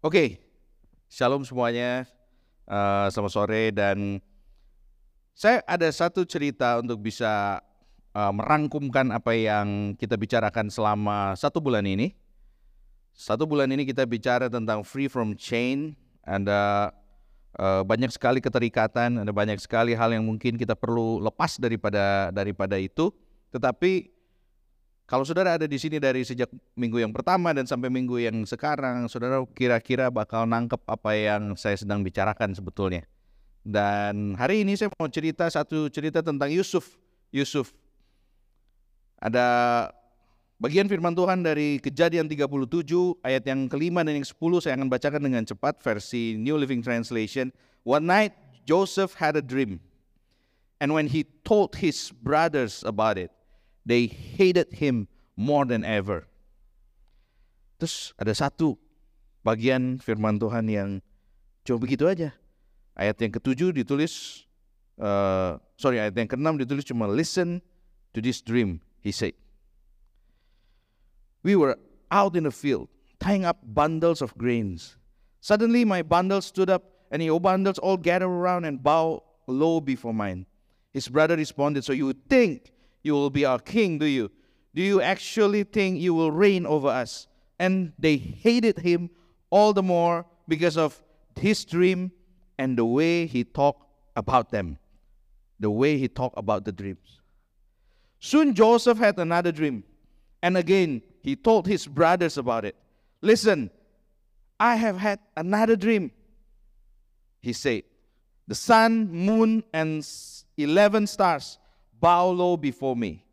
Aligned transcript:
Oke, 0.00 0.40
shalom 1.12 1.44
semuanya. 1.44 2.08
Uh, 2.64 3.12
selamat 3.12 3.32
sore 3.36 3.68
dan 3.68 4.16
saya 5.36 5.60
ada 5.68 5.84
satu 5.92 6.24
cerita 6.24 6.80
untuk 6.80 7.04
bisa 7.04 7.60
uh, 8.16 8.32
merangkumkan 8.32 9.12
apa 9.12 9.36
yang 9.36 9.92
kita 10.00 10.16
bicarakan 10.16 10.72
selama 10.72 11.36
satu 11.36 11.60
bulan 11.60 11.84
ini. 11.84 12.16
Satu 13.12 13.44
bulan 13.44 13.68
ini 13.76 13.84
kita 13.84 14.08
bicara 14.08 14.48
tentang 14.48 14.88
free 14.88 15.04
from 15.04 15.36
chain. 15.36 15.92
Ada 16.24 16.96
uh, 17.60 17.84
banyak 17.84 18.08
sekali 18.08 18.40
keterikatan, 18.40 19.20
ada 19.20 19.32
banyak 19.36 19.60
sekali 19.60 19.92
hal 19.92 20.16
yang 20.16 20.24
mungkin 20.24 20.56
kita 20.56 20.72
perlu 20.80 21.20
lepas 21.20 21.60
daripada 21.60 22.32
daripada 22.32 22.80
itu. 22.80 23.12
Tetapi 23.52 24.08
kalau 25.10 25.26
saudara 25.26 25.58
ada 25.58 25.66
di 25.66 25.74
sini 25.74 25.98
dari 25.98 26.22
sejak 26.22 26.46
minggu 26.78 27.02
yang 27.02 27.10
pertama 27.10 27.50
dan 27.50 27.66
sampai 27.66 27.90
minggu 27.90 28.22
yang 28.22 28.46
sekarang, 28.46 29.10
saudara 29.10 29.42
kira-kira 29.58 30.06
bakal 30.06 30.46
nangkep 30.46 30.78
apa 30.86 31.10
yang 31.18 31.58
saya 31.58 31.74
sedang 31.74 32.06
bicarakan 32.06 32.54
sebetulnya. 32.54 33.02
Dan 33.66 34.38
hari 34.38 34.62
ini 34.62 34.78
saya 34.78 34.86
mau 34.94 35.10
cerita 35.10 35.50
satu 35.50 35.90
cerita 35.90 36.22
tentang 36.22 36.46
Yusuf. 36.54 36.94
Yusuf. 37.34 37.74
Ada 39.18 39.90
bagian 40.62 40.86
firman 40.86 41.18
Tuhan 41.18 41.42
dari 41.42 41.82
Kejadian 41.82 42.30
37 42.30 42.70
ayat 43.26 43.42
yang 43.50 43.66
kelima 43.66 44.06
dan 44.06 44.14
yang 44.14 44.28
sepuluh 44.30 44.62
saya 44.62 44.78
akan 44.78 44.86
bacakan 44.86 45.26
dengan 45.26 45.42
cepat 45.42 45.82
versi 45.82 46.38
New 46.38 46.54
Living 46.54 46.86
Translation. 46.86 47.50
One 47.82 48.06
night 48.06 48.38
Joseph 48.62 49.18
had 49.18 49.34
a 49.34 49.42
dream. 49.42 49.82
And 50.78 50.94
when 50.94 51.10
he 51.10 51.26
told 51.42 51.74
his 51.82 52.14
brothers 52.14 52.86
about 52.86 53.18
it, 53.18 53.34
They 53.84 54.06
hated 54.06 54.76
him 54.76 55.08
more 55.36 55.64
than 55.64 55.84
ever. 55.84 56.28
Terus 57.80 58.12
ada 58.20 58.36
satu 58.36 58.76
bagian 59.40 59.96
firman 60.04 60.36
Tuhan 60.36 60.68
yang 60.68 60.88
cuma 61.64 61.80
begitu 61.80 62.04
aja. 62.04 62.36
Ayat 62.92 63.16
yang 63.24 63.32
ketujuh 63.32 63.72
ditulis, 63.72 64.44
uh, 65.00 65.56
sorry 65.80 65.96
ayat 65.96 66.12
yang 66.12 66.28
keenam 66.28 66.60
ditulis 66.60 66.84
cuma 66.84 67.08
listen 67.08 67.64
to 68.12 68.20
this 68.20 68.44
dream, 68.44 68.84
he 69.00 69.08
said. 69.08 69.32
We 71.40 71.56
were 71.56 71.80
out 72.12 72.36
in 72.36 72.44
the 72.44 72.52
field, 72.52 72.92
tying 73.16 73.48
up 73.48 73.64
bundles 73.64 74.20
of 74.20 74.36
grains. 74.36 75.00
Suddenly 75.40 75.88
my 75.88 76.04
bundle 76.04 76.44
stood 76.44 76.68
up, 76.68 76.84
and 77.08 77.24
your 77.24 77.40
bundles 77.40 77.80
all 77.80 77.96
gathered 77.96 78.28
around 78.28 78.68
and 78.68 78.76
bow 78.76 79.24
low 79.48 79.80
before 79.80 80.12
mine. 80.12 80.44
His 80.92 81.08
brother 81.08 81.36
responded, 81.36 81.84
So 81.84 81.96
you 81.96 82.12
think 82.28 82.68
you 83.02 83.12
will 83.12 83.30
be 83.30 83.44
our 83.44 83.58
king, 83.58 83.98
do 83.98 84.06
you? 84.06 84.30
Do 84.74 84.82
you 84.82 85.00
actually 85.00 85.64
think 85.64 86.00
you 86.00 86.14
will 86.14 86.30
reign 86.30 86.66
over 86.66 86.88
us? 86.88 87.26
And 87.58 87.92
they 87.98 88.16
hated 88.16 88.78
him 88.78 89.10
all 89.50 89.72
the 89.72 89.82
more 89.82 90.26
because 90.46 90.76
of 90.76 91.02
his 91.38 91.64
dream 91.64 92.12
and 92.58 92.76
the 92.76 92.84
way 92.84 93.26
he 93.26 93.44
talked 93.44 93.86
about 94.16 94.50
them, 94.50 94.78
the 95.58 95.70
way 95.70 95.98
he 95.98 96.08
talked 96.08 96.38
about 96.38 96.64
the 96.64 96.72
dreams. 96.72 97.20
Soon 98.20 98.54
Joseph 98.54 98.98
had 98.98 99.18
another 99.18 99.50
dream, 99.50 99.82
and 100.42 100.56
again 100.56 101.02
he 101.22 101.36
told 101.36 101.66
his 101.66 101.86
brothers 101.86 102.36
about 102.36 102.64
it. 102.64 102.76
Listen, 103.22 103.70
I 104.58 104.76
have 104.76 104.98
had 104.98 105.20
another 105.36 105.76
dream, 105.76 106.12
he 107.40 107.52
said. 107.52 107.84
The 108.46 108.54
sun, 108.54 109.10
moon, 109.10 109.64
and 109.72 110.06
11 110.56 111.06
stars 111.06 111.58
bow 112.00 112.30
low 112.30 112.56
before 112.56 112.96
me. 112.96 113.24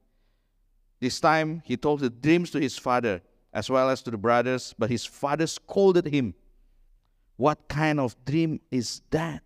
This 1.00 1.20
time 1.20 1.62
he 1.66 1.78
told 1.78 2.02
the 2.02 2.10
dreams 2.10 2.52
to 2.52 2.60
his 2.60 2.78
father 2.78 3.22
as 3.54 3.70
well 3.70 3.90
as 3.90 4.02
to 4.04 4.12
the 4.12 4.18
brothers, 4.18 4.76
but 4.78 4.90
his 4.90 5.06
father 5.06 5.48
scolded 5.48 6.06
him. 6.06 6.34
What 7.38 7.68
kind 7.68 8.00
of 8.00 8.16
dream 8.26 8.59
is 8.72 9.02
that? 9.12 9.44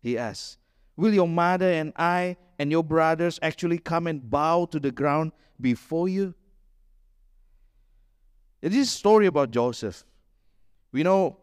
He 0.00 0.16
asked. 0.18 0.58
Will 0.96 1.12
your 1.12 1.28
mother 1.28 1.70
and 1.70 1.92
I 1.96 2.36
and 2.58 2.70
your 2.70 2.84
brothers 2.84 3.38
actually 3.42 3.78
come 3.78 4.06
and 4.06 4.30
bow 4.30 4.66
to 4.66 4.78
the 4.78 4.92
ground 4.92 5.32
before 5.60 6.08
you? 6.08 6.34
It 8.62 8.74
is 8.74 8.88
a 8.88 8.90
story 8.90 9.26
about 9.26 9.50
Joseph. 9.50 10.04
We 10.92 11.02
know 11.02 11.38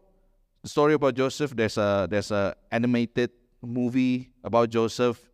the 0.62 0.68
story 0.68 0.94
about 0.94 1.14
Joseph. 1.14 1.54
There's 1.54 1.76
a 1.76 2.06
there's 2.08 2.30
a 2.30 2.56
animated 2.70 3.30
movie 3.60 4.30
about 4.42 4.70
Joseph 4.70 5.31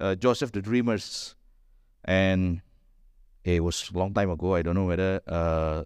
uh, 0.00 0.14
Joseph 0.14 0.52
the 0.52 0.62
Dreamers, 0.62 1.34
and 2.04 2.60
it 3.44 3.62
was 3.62 3.90
a 3.92 3.98
long 3.98 4.12
time 4.12 4.30
ago. 4.30 4.54
I 4.54 4.62
don't 4.62 4.74
know 4.74 4.86
whether 4.86 5.20
uh, 5.26 5.84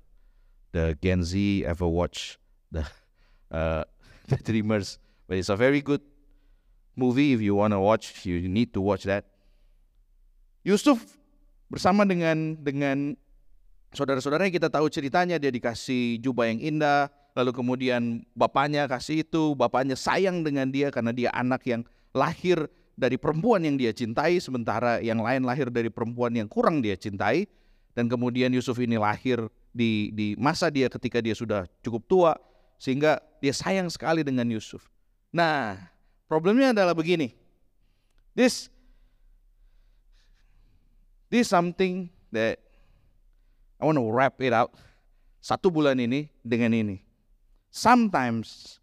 the 0.72 0.96
Gen 1.02 1.22
Z 1.24 1.64
ever 1.66 1.86
watched 1.86 2.38
the 2.72 2.86
uh, 3.50 3.84
the 4.28 4.36
Dreamers, 4.36 4.98
but 5.28 5.38
it's 5.38 5.48
a 5.48 5.56
very 5.56 5.80
good 5.80 6.02
movie. 6.96 7.32
If 7.32 7.40
you 7.40 7.54
want 7.54 7.72
to 7.72 7.80
watch, 7.80 8.26
you 8.26 8.48
need 8.48 8.74
to 8.74 8.80
watch 8.80 9.04
that. 9.04 9.26
Yusuf 10.60 11.00
bersama 11.70 12.04
dengan 12.04 12.58
dengan 12.60 13.16
saudara-saudaranya 13.94 14.52
kita 14.52 14.68
tahu 14.68 14.90
ceritanya 14.92 15.40
dia 15.40 15.48
dikasih 15.48 16.20
jubah 16.20 16.50
yang 16.50 16.60
indah, 16.60 17.08
lalu 17.32 17.54
kemudian 17.54 18.26
bapaknya 18.36 18.84
kasih 18.90 19.24
itu, 19.24 19.56
bapaknya 19.56 19.96
sayang 19.96 20.44
dengan 20.44 20.68
dia 20.68 20.92
karena 20.92 21.14
dia 21.14 21.30
anak 21.32 21.64
yang 21.64 21.82
lahir 22.12 22.68
dari 23.00 23.16
perempuan 23.16 23.64
yang 23.64 23.80
dia 23.80 23.96
cintai, 23.96 24.36
sementara 24.44 25.00
yang 25.00 25.24
lain 25.24 25.48
lahir 25.48 25.72
dari 25.72 25.88
perempuan 25.88 26.36
yang 26.36 26.44
kurang 26.44 26.84
dia 26.84 27.00
cintai. 27.00 27.48
Dan 27.96 28.12
kemudian 28.12 28.52
Yusuf 28.52 28.76
ini 28.76 29.00
lahir 29.00 29.48
di, 29.72 30.12
di 30.12 30.36
masa 30.36 30.68
dia 30.68 30.92
ketika 30.92 31.18
dia 31.24 31.32
sudah 31.32 31.64
cukup 31.80 32.02
tua, 32.04 32.32
sehingga 32.76 33.18
dia 33.40 33.56
sayang 33.56 33.88
sekali 33.88 34.20
dengan 34.20 34.44
Yusuf. 34.52 34.92
Nah, 35.32 35.80
problemnya 36.28 36.76
adalah 36.76 36.92
begini. 36.92 37.32
This, 38.36 38.68
this 41.32 41.50
something 41.50 42.12
that 42.30 42.60
I 43.80 43.88
want 43.88 43.96
to 43.96 44.06
wrap 44.06 44.38
it 44.44 44.52
out. 44.52 44.76
Satu 45.40 45.72
bulan 45.72 45.96
ini 45.96 46.28
dengan 46.44 46.76
ini. 46.76 47.00
Sometimes 47.72 48.78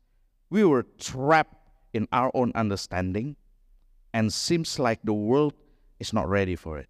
we 0.49 0.65
were 0.65 0.83
trapped 0.97 1.55
in 1.93 2.09
our 2.09 2.33
own 2.33 2.49
understanding 2.57 3.37
and 4.13 4.31
seems 4.31 4.79
like 4.79 4.99
the 5.03 5.15
world 5.15 5.53
is 5.99 6.13
not 6.13 6.27
ready 6.27 6.55
for 6.55 6.77
it. 6.77 6.89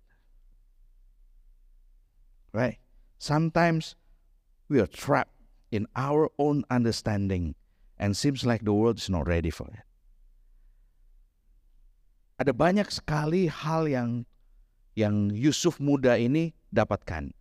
Right? 2.53 2.77
Sometimes 3.17 3.95
we 4.69 4.79
are 4.79 4.89
trapped 4.89 5.33
in 5.71 5.87
our 5.95 6.29
own 6.37 6.63
understanding 6.69 7.55
and 7.97 8.15
seems 8.15 8.45
like 8.45 8.63
the 8.63 8.73
world 8.73 8.97
is 8.97 9.09
not 9.09 9.27
ready 9.27 9.49
for 9.49 9.67
it. 9.73 9.85
Ada 12.37 12.53
banyak 12.53 12.85
sekali 12.93 13.49
hal 13.49 13.89
yang 13.89 14.21
yang 14.93 15.33
Yusuf 15.33 15.81
muda 15.81 16.17
ini 16.17 16.53
dapatkan. 16.69 17.33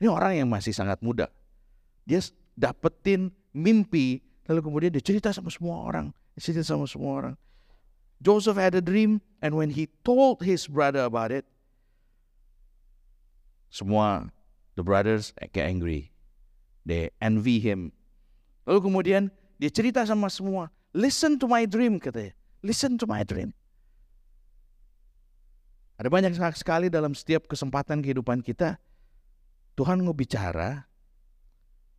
Ini 0.00 0.06
orang 0.08 0.44
yang 0.44 0.48
masih 0.48 0.72
sangat 0.72 1.00
muda. 1.04 1.28
Dia 2.08 2.24
dapetin 2.56 3.28
mimpi, 3.52 4.24
lalu 4.48 4.60
kemudian 4.64 4.90
dia 4.92 5.04
cerita 5.04 5.28
sama 5.28 5.52
semua 5.52 5.84
orang, 5.84 6.08
cerita 6.40 6.64
sama 6.64 6.88
semua 6.88 7.12
orang. 7.20 7.34
Joseph 8.18 8.58
had 8.58 8.74
a 8.74 8.82
dream, 8.82 9.22
and 9.38 9.54
when 9.54 9.70
he 9.70 9.86
told 10.02 10.42
his 10.42 10.66
brother 10.66 11.06
about 11.06 11.30
it, 11.30 11.46
semua 13.70 14.34
the 14.74 14.82
brothers 14.82 15.30
get 15.54 15.70
angry. 15.70 16.10
They 16.82 17.14
envy 17.22 17.60
him. 17.62 17.94
Lalu 18.66 18.80
kemudian 18.80 19.22
dia 19.60 19.70
cerita 19.70 20.02
sama 20.02 20.32
semua, 20.32 20.72
listen 20.90 21.38
to 21.38 21.46
my 21.46 21.68
dream 21.68 22.00
katanya. 22.02 22.34
Listen 22.58 22.98
to 22.98 23.06
my 23.06 23.22
dream. 23.22 23.54
Ada 25.98 26.10
banyak 26.10 26.34
sekali 26.54 26.86
dalam 26.86 27.10
setiap 27.10 27.50
kesempatan 27.50 27.98
kehidupan 27.98 28.38
kita, 28.38 28.78
Tuhan 29.74 29.98
mau 30.02 30.14
bicara, 30.14 30.86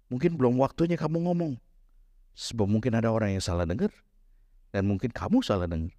mungkin 0.07 0.39
belum 0.39 0.55
waktunya 0.55 0.95
kamu 0.95 1.27
ngomong. 1.27 1.59
Sebab 2.35 2.63
mungkin 2.63 2.95
ada 2.95 3.11
orang 3.11 3.35
yang 3.35 3.43
salah 3.43 3.67
dengar, 3.67 3.91
dan 4.71 4.87
mungkin 4.87 5.11
kamu 5.11 5.43
salah 5.43 5.67
dengar. 5.67 5.91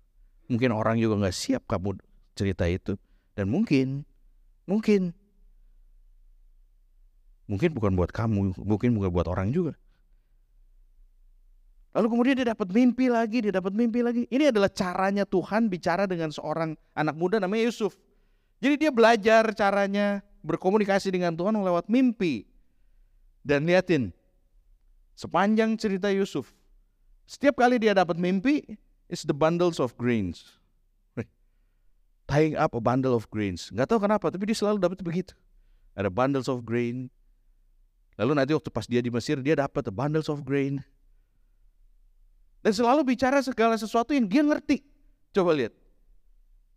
Mungkin 0.50 0.74
orang 0.74 0.98
juga 0.98 1.14
nggak 1.22 1.36
siap 1.36 1.62
kamu 1.70 1.94
cerita 2.34 2.66
itu. 2.66 2.98
Dan 3.38 3.54
mungkin, 3.54 4.02
mungkin, 4.66 5.14
mungkin 7.46 7.70
bukan 7.70 7.94
buat 7.94 8.10
kamu, 8.10 8.58
mungkin 8.58 8.90
bukan 8.98 9.10
buat 9.14 9.30
orang 9.30 9.54
juga. 9.54 9.78
Lalu 11.90 12.06
kemudian 12.06 12.34
dia 12.38 12.48
dapat 12.54 12.70
mimpi 12.70 13.06
lagi, 13.10 13.46
dia 13.46 13.54
dapat 13.54 13.74
mimpi 13.74 14.02
lagi. 14.02 14.22
Ini 14.30 14.54
adalah 14.54 14.70
caranya 14.70 15.26
Tuhan 15.26 15.66
bicara 15.66 16.06
dengan 16.06 16.30
seorang 16.30 16.78
anak 16.94 17.14
muda 17.18 17.42
namanya 17.42 17.66
Yusuf. 17.66 17.98
Jadi 18.62 18.86
dia 18.86 18.90
belajar 18.94 19.50
caranya 19.54 20.22
berkomunikasi 20.42 21.10
dengan 21.10 21.34
Tuhan 21.34 21.54
lewat 21.58 21.90
mimpi. 21.90 22.46
Dan 23.42 23.66
liatin, 23.66 24.12
sepanjang 25.18 25.74
cerita 25.80 26.12
Yusuf, 26.12 26.52
setiap 27.24 27.58
kali 27.58 27.80
dia 27.80 27.96
dapat 27.96 28.20
mimpi, 28.20 28.62
is 29.10 29.26
the 29.26 29.34
bundles 29.34 29.82
of 29.82 29.98
grains. 29.98 30.56
Tying 32.30 32.54
up 32.54 32.78
a 32.78 32.80
bundle 32.80 33.12
of 33.12 33.26
grains. 33.28 33.74
Nggak 33.74 33.90
tahu 33.90 34.06
kenapa, 34.06 34.30
tapi 34.30 34.46
dia 34.46 34.54
selalu 34.54 34.78
dapat 34.78 35.02
begitu. 35.02 35.34
Ada 35.98 36.06
bundles 36.06 36.46
of 36.46 36.62
grain. 36.62 37.10
Lalu 38.14 38.38
nanti 38.38 38.54
waktu 38.54 38.70
pas 38.70 38.86
dia 38.86 39.02
di 39.02 39.10
Mesir, 39.10 39.42
dia 39.42 39.58
dapat 39.58 39.82
the 39.82 39.90
bundles 39.90 40.30
of 40.30 40.46
grain. 40.46 40.78
Dan 42.62 42.70
selalu 42.70 43.02
bicara 43.02 43.42
segala 43.42 43.74
sesuatu 43.74 44.14
yang 44.14 44.30
dia 44.30 44.46
ngerti. 44.46 44.78
Coba 45.34 45.58
lihat. 45.58 45.74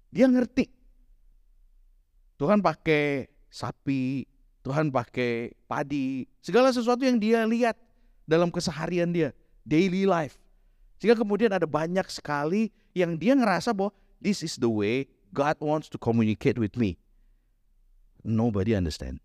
Dia 0.10 0.26
ngerti. 0.26 0.66
Tuhan 2.42 2.60
pakai 2.60 3.30
sapi, 3.54 4.26
Tuhan 4.66 4.90
pakai 4.90 5.54
padi, 5.70 6.26
segala 6.42 6.74
sesuatu 6.74 7.06
yang 7.06 7.22
dia 7.22 7.46
lihat 7.46 7.78
dalam 8.26 8.50
keseharian 8.50 9.12
dia, 9.14 9.36
daily 9.64 10.08
life. 10.08 10.43
Sehingga 11.04 11.20
kemudian 11.20 11.52
ada 11.52 11.68
banyak 11.68 12.08
sekali 12.08 12.72
yang 12.96 13.20
dia 13.20 13.36
ngerasa 13.36 13.76
bahwa 13.76 13.92
this 14.24 14.40
is 14.40 14.56
the 14.56 14.72
way 14.72 15.04
God 15.36 15.60
wants 15.60 15.92
to 15.92 16.00
communicate 16.00 16.56
with 16.56 16.80
me. 16.80 16.96
Nobody 18.24 18.72
understand. 18.72 19.20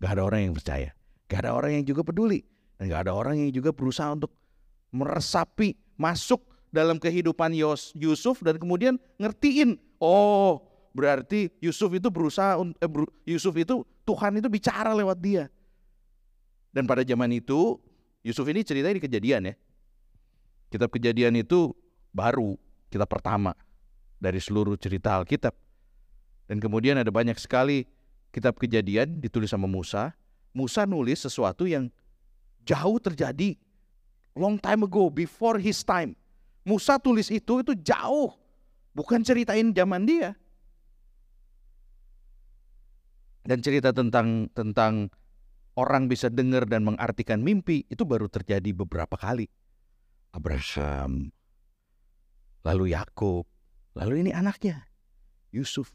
Gak 0.00 0.16
ada 0.16 0.24
orang 0.24 0.48
yang 0.48 0.54
percaya. 0.56 0.96
Gak 1.28 1.44
ada 1.44 1.52
orang 1.52 1.76
yang 1.76 1.84
juga 1.84 2.00
peduli. 2.00 2.40
Dan 2.80 2.88
gak 2.88 3.04
ada 3.04 3.12
orang 3.12 3.36
yang 3.36 3.52
juga 3.52 3.68
berusaha 3.68 4.16
untuk 4.16 4.32
meresapi, 4.96 5.76
masuk 6.00 6.40
dalam 6.72 6.96
kehidupan 6.96 7.52
Yusuf 7.92 8.40
dan 8.40 8.56
kemudian 8.56 8.96
ngertiin. 9.20 9.76
Oh, 10.00 10.64
Berarti 10.94 11.50
Yusuf 11.58 11.90
itu 11.90 12.06
berusaha 12.06 12.54
eh, 12.78 12.90
Yusuf 13.26 13.50
itu 13.58 13.82
Tuhan 14.06 14.38
itu 14.38 14.46
bicara 14.46 14.94
lewat 14.94 15.18
dia. 15.18 15.50
Dan 16.70 16.86
pada 16.86 17.02
zaman 17.02 17.34
itu 17.34 17.82
Yusuf 18.22 18.46
ini 18.46 18.62
ceritanya 18.62 19.02
di 19.02 19.02
kejadian 19.02 19.50
ya. 19.50 19.54
Kitab 20.74 20.90
kejadian 20.90 21.38
itu 21.38 21.70
baru 22.10 22.58
kitab 22.90 23.06
pertama 23.06 23.54
dari 24.18 24.42
seluruh 24.42 24.74
cerita 24.74 25.14
Alkitab. 25.22 25.54
Dan 26.50 26.58
kemudian 26.58 26.98
ada 26.98 27.14
banyak 27.14 27.38
sekali 27.38 27.86
kitab 28.34 28.58
kejadian 28.58 29.22
ditulis 29.22 29.54
sama 29.54 29.70
Musa. 29.70 30.18
Musa 30.50 30.82
nulis 30.82 31.22
sesuatu 31.22 31.70
yang 31.70 31.94
jauh 32.66 32.98
terjadi 32.98 33.54
long 34.34 34.58
time 34.58 34.82
ago, 34.82 35.14
before 35.14 35.62
his 35.62 35.86
time. 35.86 36.18
Musa 36.66 36.98
tulis 36.98 37.30
itu 37.30 37.62
itu 37.62 37.72
jauh, 37.78 38.34
bukan 38.98 39.22
ceritain 39.22 39.70
zaman 39.70 40.02
dia. 40.02 40.34
Dan 43.46 43.62
cerita 43.62 43.94
tentang 43.94 44.50
tentang 44.50 45.06
orang 45.78 46.10
bisa 46.10 46.26
dengar 46.26 46.66
dan 46.66 46.82
mengartikan 46.82 47.38
mimpi 47.38 47.86
itu 47.86 48.02
baru 48.02 48.26
terjadi 48.26 48.74
beberapa 48.74 49.14
kali. 49.14 49.46
Abraham, 50.34 51.30
lalu 52.66 52.90
Yakub, 52.90 53.46
lalu 53.94 54.26
ini 54.26 54.30
anaknya 54.34 54.90
Yusuf. 55.54 55.94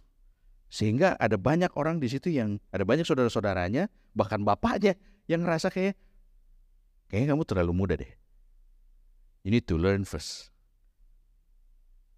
Sehingga 0.70 1.18
ada 1.20 1.36
banyak 1.36 1.74
orang 1.76 2.00
di 2.00 2.08
situ 2.08 2.32
yang 2.32 2.62
ada 2.72 2.88
banyak 2.88 3.04
saudara-saudaranya, 3.04 3.92
bahkan 4.16 4.40
bapaknya 4.46 4.96
yang 5.28 5.44
ngerasa 5.44 5.68
kayak 5.74 6.00
kayaknya 7.12 7.36
kamu 7.36 7.44
terlalu 7.44 7.74
muda 7.76 8.00
deh. 8.00 8.14
You 9.44 9.52
need 9.52 9.68
to 9.68 9.76
learn 9.76 10.08
first. 10.08 10.54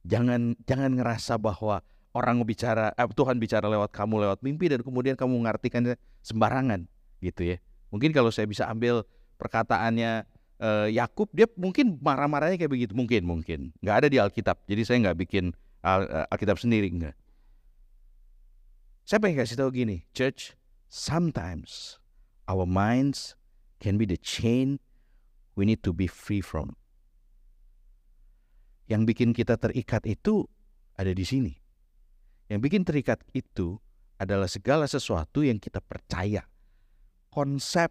Jangan 0.05 0.59
jangan 0.67 0.93
ngerasa 0.93 1.41
bahwa 1.41 1.81
orang 2.11 2.43
bicara 2.43 2.91
eh, 2.93 3.07
Tuhan 3.07 3.39
bicara 3.39 3.71
lewat 3.71 3.89
kamu 3.95 4.27
lewat 4.27 4.39
mimpi 4.43 4.67
dan 4.67 4.83
kemudian 4.83 5.15
kamu 5.15 5.41
mengartikannya 5.41 5.95
sembarangan 6.21 6.85
gitu 7.23 7.55
ya. 7.55 7.57
Mungkin 7.89 8.11
kalau 8.11 8.29
saya 8.29 8.45
bisa 8.45 8.67
ambil 8.67 9.07
perkataannya 9.39 10.27
eh, 10.61 10.87
Yakub 10.93 11.27
dia 11.33 11.49
mungkin 11.57 11.97
marah-marahnya 11.97 12.61
kayak 12.61 12.71
begitu 12.71 12.93
mungkin 12.93 13.25
mungkin 13.25 13.59
nggak 13.81 13.95
ada 14.05 14.07
di 14.07 14.21
Alkitab 14.21 14.61
jadi 14.69 14.81
saya 14.85 14.97
nggak 15.09 15.17
bikin 15.25 15.51
Al 15.81 16.05
eh, 16.05 16.25
Alkitab 16.29 16.61
sendiri 16.61 16.93
enggak. 16.93 17.17
Saya 19.01 19.17
pengen 19.17 19.41
kasih 19.41 19.57
tahu 19.57 19.73
gini, 19.73 20.05
church, 20.13 20.53
sometimes 20.87 21.97
our 22.45 22.69
minds 22.69 23.33
can 23.81 23.97
be 23.97 24.05
the 24.05 24.15
chain 24.15 24.77
we 25.57 25.65
need 25.65 25.81
to 25.81 25.91
be 25.91 26.05
free 26.05 26.39
from. 26.39 26.77
Yang 28.85 29.01
bikin 29.11 29.29
kita 29.33 29.57
terikat 29.57 30.05
itu 30.05 30.45
ada 30.95 31.11
di 31.11 31.25
sini. 31.25 31.57
Yang 32.47 32.59
bikin 32.61 32.83
terikat 32.85 33.19
itu 33.33 33.81
adalah 34.21 34.45
segala 34.45 34.85
sesuatu 34.85 35.41
yang 35.41 35.57
kita 35.57 35.81
percaya. 35.81 36.45
Konsep, 37.33 37.89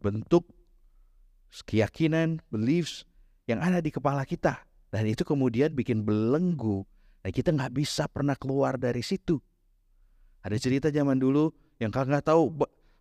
bentuk, 0.00 0.48
keyakinan, 1.64 2.40
beliefs 2.52 3.08
yang 3.48 3.64
ada 3.64 3.80
di 3.80 3.88
kepala 3.88 4.24
kita. 4.28 4.62
Dan 4.88 5.08
itu 5.08 5.24
kemudian 5.24 5.72
bikin 5.72 6.04
belenggu. 6.04 6.84
Dan 7.20 7.30
kita 7.32 7.52
nggak 7.52 7.72
bisa 7.76 8.08
pernah 8.08 8.36
keluar 8.36 8.80
dari 8.80 9.04
situ. 9.04 9.40
Ada 10.44 10.56
cerita 10.56 10.88
zaman 10.88 11.18
dulu 11.18 11.50
yang 11.82 11.92
kalian 11.92 12.16
nggak 12.16 12.28
tahu 12.30 12.48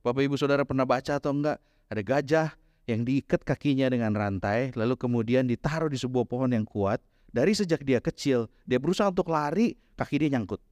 Bapak 0.03 0.21
Ibu 0.23 0.35
Saudara 0.39 0.63
pernah 0.63 0.87
baca 0.87 1.19
atau 1.19 1.31
enggak. 1.31 1.59
Ada 1.87 2.01
gajah 2.03 2.47
yang 2.87 3.03
diikat 3.03 3.43
kakinya 3.43 3.91
dengan 3.91 4.15
rantai 4.15 4.71
lalu 4.75 4.95
kemudian 4.95 5.47
ditaruh 5.47 5.91
di 5.91 5.99
sebuah 5.99 6.27
pohon 6.27 6.51
yang 6.51 6.63
kuat. 6.63 7.03
Dari 7.27 7.51
sejak 7.51 7.83
dia 7.83 7.99
kecil, 7.99 8.47
dia 8.63 8.79
berusaha 8.79 9.11
untuk 9.11 9.27
lari, 9.29 9.75
kaki 9.99 10.15
dia 10.23 10.31
nyangkut. 10.31 10.63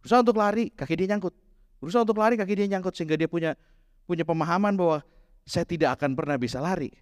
Berusaha 0.00 0.22
untuk 0.22 0.38
lari, 0.38 0.70
kaki 0.70 0.94
dia 0.94 1.10
nyangkut. 1.10 1.34
Berusaha 1.82 2.06
untuk 2.06 2.16
lari, 2.22 2.38
kaki 2.38 2.54
dia 2.54 2.66
nyangkut 2.70 2.94
sehingga 2.94 3.18
dia 3.18 3.26
punya 3.26 3.58
punya 4.06 4.22
pemahaman 4.22 4.78
bahwa 4.78 5.02
saya 5.44 5.66
tidak 5.66 5.98
akan 5.98 6.14
pernah 6.14 6.38
bisa 6.38 6.62
lari. 6.62 6.94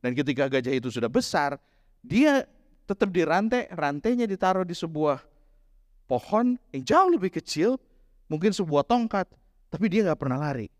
Dan 0.00 0.12
ketika 0.12 0.46
gajah 0.46 0.74
itu 0.76 0.88
sudah 0.92 1.08
besar, 1.10 1.56
dia 2.04 2.44
tetap 2.86 3.10
dirantai, 3.10 3.66
rantainya 3.74 4.24
ditaruh 4.30 4.62
di 4.62 4.76
sebuah 4.76 5.18
pohon 6.06 6.54
yang 6.70 6.82
jauh 6.86 7.10
lebih 7.10 7.34
kecil, 7.34 7.76
mungkin 8.30 8.54
sebuah 8.54 8.86
tongkat, 8.86 9.26
tapi 9.68 9.90
dia 9.90 10.06
nggak 10.06 10.20
pernah 10.20 10.38
lari. 10.38 10.70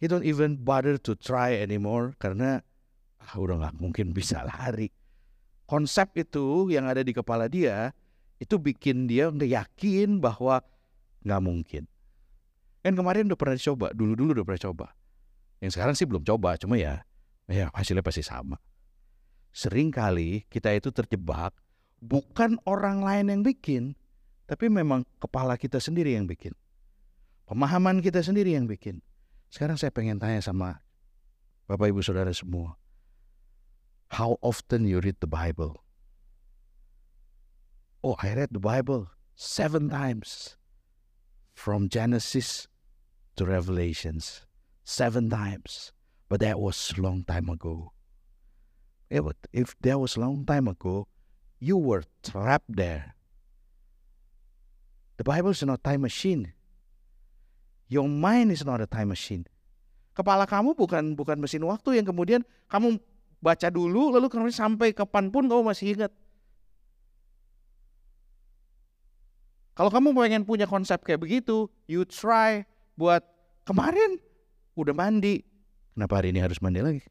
He 0.00 0.08
don't 0.08 0.24
even 0.24 0.56
bother 0.58 0.96
to 0.96 1.12
try 1.12 1.60
anymore 1.60 2.16
karena 2.16 2.64
ah, 3.20 3.34
udah 3.36 3.60
nggak 3.60 3.76
mungkin 3.78 4.10
bisa 4.18 4.42
lari. 4.42 4.90
Konsep 5.70 6.18
itu 6.18 6.66
yang 6.72 6.90
ada 6.90 7.06
di 7.06 7.14
kepala 7.14 7.46
dia 7.46 7.94
itu 8.42 8.58
bikin 8.58 9.06
dia 9.06 9.30
udah 9.30 9.46
yakin 9.46 10.18
bahwa 10.18 10.64
nggak 11.22 11.42
mungkin. 11.44 11.84
Kan 12.80 12.96
kemarin 12.96 13.28
udah 13.28 13.38
pernah 13.38 13.60
coba, 13.60 13.92
dulu-dulu 13.92 14.40
udah 14.40 14.46
pernah 14.48 14.62
coba. 14.72 14.86
Yang 15.60 15.76
sekarang 15.76 15.94
sih 15.94 16.08
belum 16.08 16.24
coba, 16.24 16.56
cuma 16.56 16.80
ya, 16.80 17.04
ya 17.50 17.68
hasilnya 17.74 18.06
pasti 18.06 18.22
sama. 18.22 18.56
Sering 19.50 19.90
kali 19.90 20.46
kita 20.46 20.70
itu 20.70 20.94
terjebak 20.94 21.50
bukan 21.98 22.56
orang 22.64 23.02
lain 23.02 23.26
yang 23.28 23.42
bikin, 23.42 23.98
tapi 24.46 24.70
memang 24.70 25.02
kepala 25.18 25.58
kita 25.58 25.82
sendiri 25.82 26.14
yang 26.14 26.30
bikin. 26.30 26.54
Pemahaman 27.50 27.98
kita 27.98 28.22
sendiri 28.22 28.54
yang 28.54 28.70
bikin. 28.70 29.02
Sekarang 29.50 29.74
saya 29.74 29.90
pengen 29.90 30.22
tanya 30.22 30.38
sama 30.38 30.86
Bapak 31.66 31.90
Ibu 31.90 31.98
Saudara 31.98 32.30
semua. 32.30 32.78
How 34.14 34.38
often 34.42 34.86
you 34.86 35.02
read 35.02 35.18
the 35.18 35.30
Bible? 35.30 35.82
Oh, 38.02 38.14
I 38.22 38.32
read 38.32 38.54
the 38.54 38.62
Bible 38.62 39.10
seven 39.34 39.90
times 39.90 40.54
from 41.54 41.90
Genesis 41.90 42.70
to 43.36 43.46
Revelations. 43.46 44.46
Seven 44.82 45.30
times. 45.30 45.92
But 46.30 46.46
that 46.46 46.62
was 46.62 46.94
long 46.94 47.26
time 47.26 47.50
ago. 47.50 47.90
But 49.10 49.34
if 49.50 49.74
that 49.82 49.98
was 49.98 50.14
long 50.14 50.46
time 50.46 50.70
ago, 50.70 51.10
you 51.58 51.74
were 51.74 52.06
trapped 52.22 52.70
there. 52.70 53.18
The 55.18 55.26
Bible 55.26 55.50
is 55.50 55.66
not 55.66 55.82
time 55.82 56.06
machine. 56.06 56.54
Your 57.90 58.06
mind 58.06 58.54
is 58.54 58.62
not 58.62 58.78
a 58.78 58.86
time 58.86 59.10
machine. 59.10 59.42
Kepala 60.14 60.46
kamu 60.46 60.78
bukan 60.78 61.18
bukan 61.18 61.42
mesin 61.42 61.66
waktu 61.66 61.98
yang 61.98 62.06
kemudian 62.06 62.46
kamu 62.70 63.02
baca 63.42 63.66
dulu 63.66 64.14
lalu 64.14 64.30
kemudian 64.30 64.54
sampai 64.54 64.94
kapan 64.94 65.34
pun 65.34 65.50
kamu 65.50 65.66
masih 65.66 65.98
ingat. 65.98 66.14
Kalau 69.74 69.90
kamu 69.90 70.14
pengen 70.14 70.46
punya 70.46 70.70
konsep 70.70 71.02
kayak 71.02 71.26
begitu, 71.26 71.66
you 71.90 72.06
try 72.06 72.62
buat 72.94 73.26
kemarin 73.66 74.22
udah 74.78 74.94
mandi. 74.94 75.49
Kenapa 76.00 76.16
hari 76.16 76.32
ini 76.32 76.40
harus 76.40 76.56
mandi 76.64 76.80
lagi? 76.80 77.04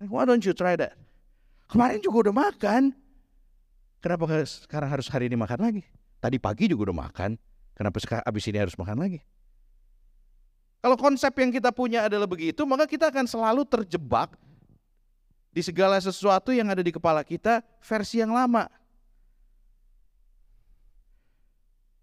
Why 0.00 0.24
don't 0.24 0.40
you 0.40 0.56
try 0.56 0.80
that? 0.80 0.96
Kemarin 1.68 2.00
juga 2.00 2.32
udah 2.32 2.48
makan. 2.48 2.96
Kenapa 4.00 4.24
sekarang 4.48 4.88
harus 4.88 5.12
hari 5.12 5.28
ini 5.28 5.36
makan 5.36 5.60
lagi? 5.60 5.84
Tadi 6.24 6.40
pagi 6.40 6.72
juga 6.72 6.88
udah 6.88 7.04
makan. 7.04 7.36
Kenapa 7.76 8.00
sekarang 8.00 8.24
abis 8.24 8.48
ini 8.48 8.56
harus 8.56 8.72
makan 8.80 8.96
lagi? 8.96 9.20
Kalau 10.80 10.96
konsep 10.96 11.28
yang 11.36 11.52
kita 11.52 11.68
punya 11.68 12.08
adalah 12.08 12.24
begitu, 12.24 12.64
maka 12.64 12.88
kita 12.88 13.12
akan 13.12 13.28
selalu 13.28 13.68
terjebak 13.68 14.32
di 15.52 15.60
segala 15.60 16.00
sesuatu 16.00 16.48
yang 16.48 16.72
ada 16.72 16.80
di 16.80 16.96
kepala 16.96 17.20
kita 17.20 17.60
versi 17.84 18.24
yang 18.24 18.32
lama. 18.32 18.72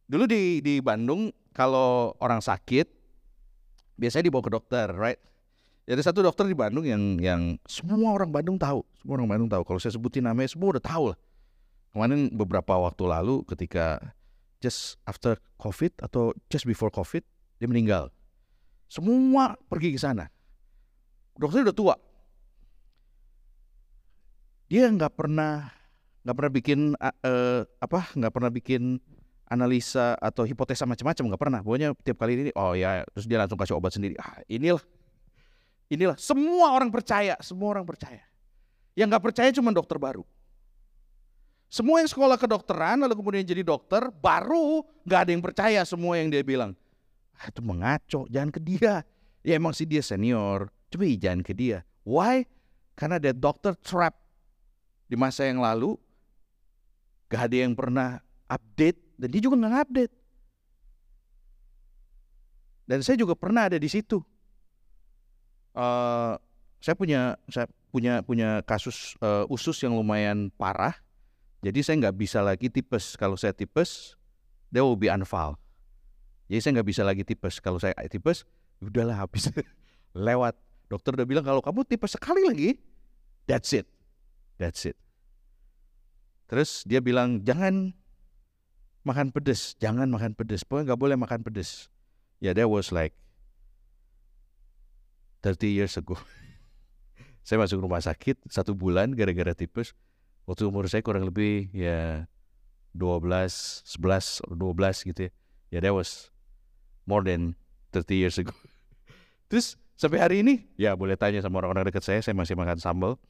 Dulu 0.05 0.29
di 0.29 0.61
di 0.61 0.77
Bandung 0.85 1.33
kalau 1.49 2.13
orang 2.21 2.45
sakit 2.45 2.94
biasanya 3.95 4.27
dibawa 4.27 4.43
ke 4.43 4.51
dokter, 4.51 4.87
right? 4.95 5.19
Jadi 5.85 6.01
satu 6.01 6.25
dokter 6.25 6.49
di 6.49 6.57
Bandung 6.57 6.85
yang 6.85 7.21
yang 7.21 7.41
semua 7.69 8.15
orang 8.17 8.33
Bandung 8.33 8.57
tahu, 8.57 8.81
semua 8.97 9.21
orang 9.21 9.29
Bandung 9.37 9.49
tahu. 9.51 9.61
Kalau 9.63 9.79
saya 9.79 9.93
sebutin 9.93 10.25
namanya 10.25 10.49
semua 10.49 10.73
udah 10.75 10.83
tahu 10.83 11.03
lah. 11.13 11.19
Kemarin 11.93 12.33
beberapa 12.33 12.73
waktu 12.75 13.03
lalu 13.05 13.45
ketika 13.47 14.01
just 14.59 14.97
after 15.05 15.37
COVID 15.61 16.01
atau 16.01 16.33
just 16.49 16.65
before 16.65 16.89
COVID 16.89 17.21
dia 17.61 17.67
meninggal. 17.69 18.09
Semua 18.89 19.53
pergi 19.69 19.93
ke 19.93 19.99
sana. 20.01 20.27
Dokternya 21.37 21.71
udah 21.71 21.77
tua. 21.77 21.95
dia 24.65 24.89
nggak 24.89 25.13
pernah 25.13 25.69
nggak 26.25 26.35
pernah 26.35 26.53
bikin 26.53 26.79
uh, 26.97 27.61
apa 27.77 28.09
nggak 28.17 28.33
pernah 28.33 28.49
bikin 28.49 28.97
analisa 29.45 30.17
atau 30.17 30.43
hipotesa 30.43 30.89
macam-macam 30.89 31.23
nggak 31.33 31.41
pernah. 31.41 31.59
Pokoknya 31.61 31.93
tiap 32.01 32.17
kali 32.21 32.49
ini 32.49 32.51
oh 32.57 32.73
ya 32.73 33.05
terus 33.13 33.25
dia 33.29 33.37
langsung 33.37 33.57
kasih 33.57 33.77
obat 33.77 33.93
sendiri. 33.93 34.17
Ah 34.17 34.41
inilah 34.49 34.81
inilah. 35.89 36.17
Semua 36.17 36.73
orang 36.73 36.89
percaya 36.89 37.37
semua 37.41 37.77
orang 37.77 37.85
percaya. 37.85 38.25
Yang 38.97 39.07
nggak 39.13 39.23
percaya 39.23 39.49
cuma 39.53 39.69
dokter 39.75 39.97
baru. 40.01 40.23
Semua 41.69 41.99
yang 41.99 42.09
sekolah 42.09 42.37
kedokteran 42.39 43.03
lalu 43.03 43.19
kemudian 43.19 43.43
jadi 43.45 43.65
dokter 43.65 44.07
baru 44.09 44.85
nggak 45.03 45.19
ada 45.27 45.31
yang 45.33 45.43
percaya 45.43 45.79
semua 45.83 46.17
yang 46.17 46.29
dia 46.31 46.41
bilang. 46.45 46.73
Ah, 47.35 47.51
itu 47.51 47.61
mengaco 47.61 48.21
jangan 48.31 48.49
ke 48.49 48.61
dia. 48.63 49.03
Ya 49.45 49.53
emang 49.59 49.75
sih 49.75 49.85
dia 49.85 50.01
senior. 50.01 50.71
Coba 50.89 51.05
jangan 51.05 51.43
ke 51.45 51.53
dia. 51.53 51.83
Why? 52.07 52.47
Karena 52.95 53.19
dia 53.19 53.35
dokter 53.35 53.75
trap. 53.77 54.15
Di 55.05 55.13
masa 55.13 55.45
yang 55.45 55.61
lalu 55.61 55.99
gak 57.29 57.51
ada 57.51 57.57
yang 57.61 57.77
pernah 57.77 58.17
update 58.49 59.04
dan 59.15 59.27
dia 59.31 59.41
juga 59.41 59.55
nggak 59.59 59.83
update. 59.87 60.13
Dan 62.85 62.99
saya 63.01 63.17
juga 63.17 63.33
pernah 63.33 63.65
ada 63.65 63.81
di 63.81 63.89
situ. 63.89 64.21
Uh, 65.75 66.37
saya 66.79 66.93
punya 66.93 67.33
saya 67.49 67.65
punya 67.89 68.21
punya 68.21 68.61
kasus 68.61 69.17
uh, 69.25 69.49
usus 69.49 69.81
yang 69.81 69.97
lumayan 69.97 70.53
parah. 70.53 70.93
Jadi 71.65 71.81
saya 71.81 71.95
nggak 72.05 72.17
bisa 72.21 72.45
lagi 72.45 72.69
tipes. 72.69 73.17
Kalau 73.17 73.33
saya 73.33 73.55
tipes, 73.57 74.13
dia 74.69 74.85
will 74.85 74.99
be 74.99 75.09
unfall. 75.09 75.57
Jadi 76.45 76.59
saya 76.61 76.71
nggak 76.77 76.89
bisa 76.93 77.01
lagi 77.01 77.25
tipes. 77.25 77.57
Kalau 77.57 77.81
saya 77.81 77.97
tipes, 78.05 78.45
udahlah 78.77 79.17
habis 79.25 79.49
lewat. 80.13 80.53
Dokter 80.85 81.17
udah 81.17 81.25
bilang 81.25 81.41
kalau 81.41 81.65
kamu 81.65 81.81
tipes 81.89 82.13
sekali 82.13 82.45
lagi, 82.45 82.69
that's 83.49 83.73
it, 83.73 83.89
that's 84.61 84.85
it. 84.85 84.93
Terus 86.45 86.85
dia 86.85 87.01
bilang 87.01 87.41
jangan 87.41 87.97
makan 89.05 89.29
pedes, 89.29 89.77
jangan 89.77 90.09
makan 90.09 90.33
pedes. 90.33 90.65
Pokoknya 90.65 90.93
nggak 90.93 91.01
boleh 91.01 91.15
makan 91.15 91.39
pedes. 91.45 91.87
Ya, 92.41 92.51
yeah, 92.51 92.53
that 92.57 92.67
was 92.67 92.89
like 92.91 93.13
30 95.45 95.69
years 95.69 95.93
ago. 95.95 96.17
saya 97.45 97.61
masuk 97.61 97.77
rumah 97.85 98.01
sakit 98.01 98.41
satu 98.49 98.73
bulan 98.73 99.13
gara-gara 99.13 99.53
tipes. 99.53 99.93
Waktu 100.49 100.65
umur 100.65 100.89
saya 100.89 101.05
kurang 101.05 101.29
lebih 101.29 101.69
ya 101.69 102.25
12, 102.97 103.85
11, 103.85 104.41
12 104.49 105.09
gitu 105.13 105.19
ya. 105.29 105.31
Ya, 105.31 105.33
yeah, 105.69 105.81
that 105.85 105.93
was 105.93 106.33
more 107.05 107.21
than 107.21 107.53
30 107.93 108.17
years 108.17 108.35
ago. 108.41 108.53
Terus 109.49 109.77
sampai 109.93 110.19
hari 110.21 110.35
ini, 110.41 110.65
ya 110.75 110.97
boleh 110.97 111.13
tanya 111.13 111.39
sama 111.45 111.61
orang-orang 111.61 111.93
dekat 111.93 112.01
saya, 112.01 112.19
saya 112.25 112.33
masih 112.33 112.57
makan 112.57 112.81
sambal, 112.81 113.21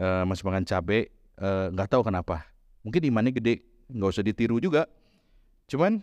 uh, 0.00 0.24
masih 0.24 0.44
makan 0.48 0.64
cabai, 0.64 1.12
eh, 1.38 1.66
nggak 1.72 1.88
uh, 1.88 1.92
tahu 1.92 2.02
kenapa. 2.08 2.48
Mungkin 2.82 3.04
imannya 3.04 3.32
gede, 3.36 3.62
nggak 3.92 4.08
usah 4.10 4.24
ditiru 4.24 4.58
juga. 4.58 4.88
Cuman 5.70 6.02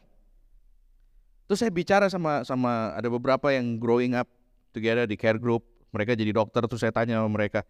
terus 1.49 1.59
saya 1.65 1.73
bicara 1.73 2.05
sama 2.07 2.45
sama 2.45 2.93
ada 2.93 3.09
beberapa 3.09 3.49
yang 3.49 3.81
growing 3.81 4.13
up 4.13 4.29
together 4.71 5.09
di 5.09 5.17
care 5.17 5.41
group, 5.41 5.65
mereka 5.89 6.13
jadi 6.13 6.29
dokter 6.29 6.61
terus 6.69 6.85
saya 6.85 6.93
tanya 6.93 7.17
sama 7.19 7.33
mereka, 7.33 7.65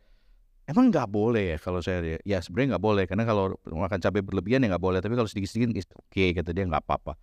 emang 0.70 0.94
nggak 0.94 1.10
boleh 1.10 1.56
ya 1.56 1.58
kalau 1.58 1.82
saya 1.82 2.22
ya 2.22 2.38
sebenarnya 2.44 2.78
nggak 2.78 2.86
boleh 2.86 3.04
karena 3.10 3.26
kalau 3.26 3.58
makan 3.66 3.98
cabai 3.98 4.22
berlebihan 4.22 4.62
ya 4.62 4.76
nggak 4.76 4.84
boleh 4.84 5.00
tapi 5.02 5.18
kalau 5.18 5.26
sedikit-sedikit 5.26 5.98
oke 5.98 6.14
okay, 6.14 6.30
kata 6.38 6.54
dia 6.54 6.70
nggak 6.70 6.84
apa-apa. 6.86 7.18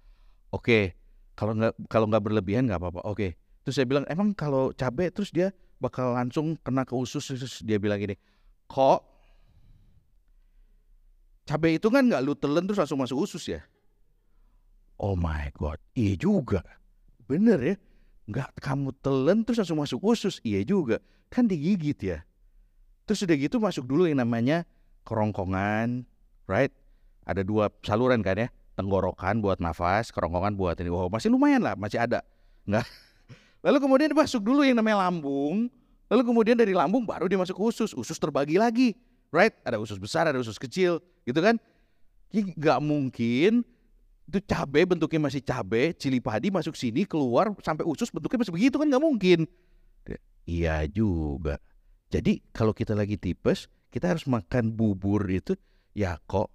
Oke, 0.50 0.62
okay. 0.62 0.84
kalau 1.38 1.52
nggak 1.54 1.72
kalau 1.86 2.06
nggak 2.10 2.22
berlebihan 2.24 2.66
nggak 2.66 2.80
apa-apa. 2.82 3.00
Oke. 3.06 3.14
Okay. 3.14 3.30
Terus 3.66 3.74
saya 3.82 3.86
bilang 3.86 4.06
emang 4.06 4.30
kalau 4.32 4.70
cabai 4.74 5.10
terus 5.10 5.34
dia 5.34 5.50
bakal 5.82 6.14
langsung 6.14 6.54
kena 6.62 6.86
ke 6.86 6.94
usus 6.94 7.22
terus 7.26 7.60
dia 7.66 7.76
bilang 7.82 7.98
gini, 7.98 8.14
kok 8.70 9.02
cabai 11.46 11.78
itu 11.78 11.86
kan 11.90 12.06
nggak 12.06 12.22
lu 12.22 12.34
telan 12.34 12.66
terus 12.66 12.78
langsung 12.82 13.02
masuk 13.02 13.18
usus 13.26 13.42
ya? 13.46 13.62
Oh 14.96 15.12
my 15.12 15.52
God, 15.52 15.76
iya 15.92 16.16
juga. 16.16 16.64
Bener 17.28 17.58
ya, 17.60 17.76
nggak 18.32 18.56
kamu 18.64 18.96
telan 19.04 19.44
terus 19.44 19.60
langsung 19.60 19.80
masuk 19.80 20.00
usus, 20.00 20.40
iya 20.40 20.64
juga. 20.64 21.04
Kan 21.28 21.44
digigit 21.44 21.98
ya. 22.00 22.24
Terus 23.04 23.22
udah 23.28 23.36
gitu 23.36 23.56
masuk 23.60 23.84
dulu 23.84 24.08
yang 24.08 24.18
namanya 24.24 24.64
kerongkongan, 25.04 26.08
right? 26.48 26.72
Ada 27.28 27.44
dua 27.44 27.68
saluran 27.84 28.24
kan 28.24 28.40
ya, 28.40 28.48
tenggorokan 28.74 29.44
buat 29.44 29.60
nafas, 29.60 30.08
kerongkongan 30.10 30.56
buat 30.56 30.80
ini. 30.80 30.88
Oh 30.88 31.12
masih 31.12 31.28
lumayan 31.28 31.60
lah, 31.60 31.76
masih 31.76 32.00
ada. 32.00 32.24
Nggak. 32.64 32.86
Lalu 33.66 33.78
kemudian 33.82 34.10
masuk 34.16 34.40
dulu 34.40 34.62
yang 34.64 34.78
namanya 34.78 35.10
lambung, 35.10 35.66
lalu 36.06 36.22
kemudian 36.22 36.54
dari 36.54 36.70
lambung 36.70 37.02
baru 37.02 37.26
dia 37.26 37.34
masuk 37.34 37.58
usus. 37.58 37.90
Usus 37.98 38.14
terbagi 38.14 38.62
lagi, 38.62 38.94
right? 39.34 39.52
Ada 39.66 39.76
usus 39.82 39.98
besar, 39.98 40.30
ada 40.30 40.38
usus 40.38 40.54
kecil, 40.54 41.02
gitu 41.26 41.42
kan? 41.42 41.58
Gak 42.32 42.78
mungkin 42.78 43.66
itu 44.26 44.42
cabai 44.42 44.82
bentuknya 44.82 45.22
masih 45.22 45.38
cabai, 45.38 45.94
cili 45.94 46.18
padi 46.18 46.50
masuk 46.50 46.74
sini 46.74 47.06
keluar 47.06 47.54
sampai 47.62 47.86
usus 47.86 48.10
bentuknya 48.10 48.42
masih 48.42 48.54
begitu 48.54 48.74
kan 48.74 48.86
nggak 48.90 49.04
mungkin. 49.04 49.46
Iya 50.46 50.86
juga. 50.90 51.58
Jadi 52.10 52.42
kalau 52.54 52.70
kita 52.70 52.94
lagi 52.94 53.18
tipes, 53.18 53.66
kita 53.90 54.14
harus 54.14 54.26
makan 54.26 54.74
bubur 54.74 55.26
itu 55.30 55.58
ya 55.94 56.18
kok 56.26 56.50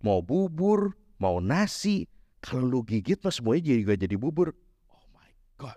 mau 0.00 0.24
bubur, 0.24 0.96
mau 1.20 1.40
nasi, 1.40 2.08
kalau 2.40 2.68
lu 2.68 2.80
gigit 2.84 3.20
mas 3.20 3.36
semuanya 3.40 3.72
jadi 3.72 3.80
juga 3.84 3.96
jadi 4.00 4.16
bubur. 4.16 4.48
Oh 4.92 5.04
my 5.12 5.28
god. 5.60 5.76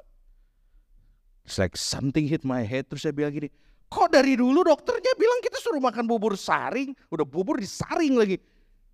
It's 1.43 1.59
like 1.59 1.75
something 1.75 2.27
hit 2.27 2.47
my 2.47 2.63
head 2.63 2.87
terus 2.87 3.03
saya 3.03 3.15
bilang 3.15 3.35
gini, 3.35 3.51
kok 3.91 4.11
dari 4.11 4.39
dulu 4.39 4.63
dokternya 4.63 5.11
bilang 5.19 5.39
kita 5.43 5.59
suruh 5.59 5.83
makan 5.83 6.07
bubur 6.07 6.39
saring, 6.39 6.95
udah 7.11 7.27
bubur 7.27 7.59
disaring 7.59 8.15
lagi. 8.15 8.39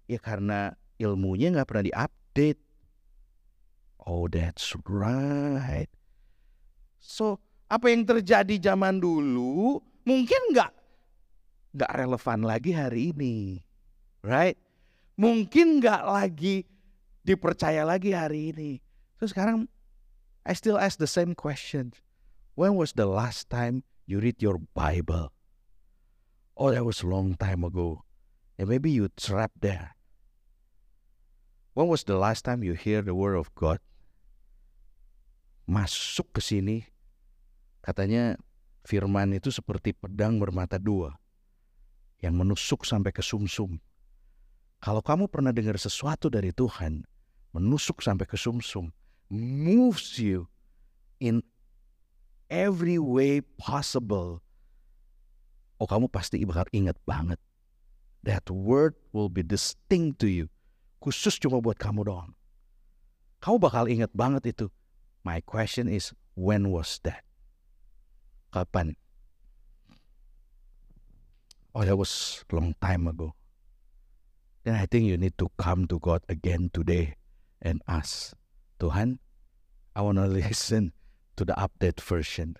Ya 0.09 0.17
karena 0.17 0.73
ilmunya 0.97 1.53
nggak 1.53 1.69
pernah 1.69 1.85
di-up 1.85 2.09
did. 2.33 2.57
Oh, 4.05 4.25
that's 4.27 4.73
right. 4.87 5.89
So, 6.97 7.37
apa 7.69 7.93
yang 7.93 8.03
terjadi 8.03 8.73
zaman 8.73 8.97
dulu 8.97 9.77
mungkin 10.03 10.41
nggak 10.53 10.71
nggak 11.77 11.91
relevan 11.93 12.41
lagi 12.41 12.73
hari 12.73 13.13
ini, 13.13 13.61
right? 14.25 14.57
Mungkin 15.19 15.77
nggak 15.77 16.03
lagi 16.09 16.65
dipercaya 17.21 17.85
lagi 17.85 18.17
hari 18.17 18.49
ini. 18.55 18.71
So 19.21 19.29
sekarang, 19.29 19.69
I 20.47 20.57
still 20.57 20.81
ask 20.81 20.97
the 20.97 21.09
same 21.09 21.37
question. 21.37 21.93
When 22.57 22.73
was 22.73 22.97
the 22.97 23.05
last 23.05 23.53
time 23.53 23.85
you 24.09 24.17
read 24.17 24.41
your 24.41 24.57
Bible? 24.73 25.29
Oh, 26.57 26.73
that 26.73 26.83
was 26.83 27.05
a 27.05 27.07
long 27.07 27.37
time 27.37 27.63
ago. 27.63 28.03
And 28.57 28.67
maybe 28.67 28.91
you 28.91 29.07
trapped 29.15 29.61
there. 29.61 29.98
When 31.79 31.87
was 31.87 32.03
the 32.03 32.19
last 32.19 32.43
time 32.43 32.59
you 32.59 32.75
hear 32.75 32.99
the 32.99 33.15
word 33.15 33.39
of 33.39 33.47
God? 33.55 33.79
Masuk 35.63 36.27
ke 36.35 36.43
sini, 36.43 36.83
katanya 37.79 38.35
firman 38.83 39.31
itu 39.31 39.47
seperti 39.47 39.95
pedang 39.95 40.43
bermata 40.43 40.75
dua 40.75 41.15
yang 42.19 42.35
menusuk 42.35 42.83
sampai 42.83 43.15
ke 43.15 43.23
sumsum. 43.23 43.79
-sum. 43.79 43.87
Kalau 44.83 44.99
kamu 44.99 45.31
pernah 45.31 45.55
dengar 45.55 45.79
sesuatu 45.79 46.27
dari 46.27 46.51
Tuhan, 46.51 47.07
menusuk 47.55 48.03
sampai 48.03 48.27
ke 48.27 48.35
sumsum, 48.35 48.91
-sum, 48.91 48.95
moves 49.31 50.19
you 50.19 50.51
in 51.23 51.39
every 52.51 52.99
way 52.99 53.39
possible. 53.55 54.43
Oh, 55.79 55.87
kamu 55.87 56.11
pasti 56.11 56.43
bakal 56.43 56.67
ingat 56.75 56.99
banget. 57.07 57.39
That 58.27 58.51
word 58.51 58.99
will 59.15 59.31
be 59.31 59.47
distinct 59.47 60.19
to 60.19 60.27
you 60.27 60.51
khusus 60.99 61.39
cuma 61.39 61.63
buat 61.63 61.79
kamu 61.79 62.07
doang. 62.07 62.31
Kamu 63.39 63.57
bakal 63.59 63.87
ingat 63.87 64.11
banget 64.11 64.51
itu. 64.51 64.67
My 65.23 65.39
question 65.43 65.87
is, 65.87 66.11
when 66.35 66.71
was 66.71 66.99
that? 67.07 67.23
Kapan? 68.51 68.99
Oh, 71.71 71.83
that 71.87 71.95
was 71.95 72.43
long 72.51 72.75
time 72.83 73.07
ago. 73.07 73.35
Then 74.67 74.75
I 74.75 74.87
think 74.87 75.07
you 75.07 75.15
need 75.15 75.39
to 75.39 75.47
come 75.55 75.87
to 75.87 75.99
God 75.99 76.23
again 76.27 76.67
today 76.73 77.15
and 77.63 77.79
ask, 77.87 78.35
Tuhan, 78.79 79.23
I 79.95 80.01
want 80.03 80.19
to 80.19 80.27
listen 80.39 80.91
to 81.39 81.47
the 81.47 81.55
update 81.55 82.03
version. 82.03 82.59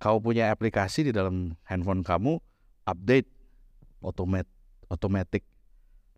Kau 0.00 0.16
punya 0.20 0.48
aplikasi 0.52 1.08
di 1.08 1.12
dalam 1.12 1.60
handphone 1.68 2.00
kamu, 2.00 2.40
update 2.88 3.28
automatic, 4.00 4.48
automatic 4.88 5.44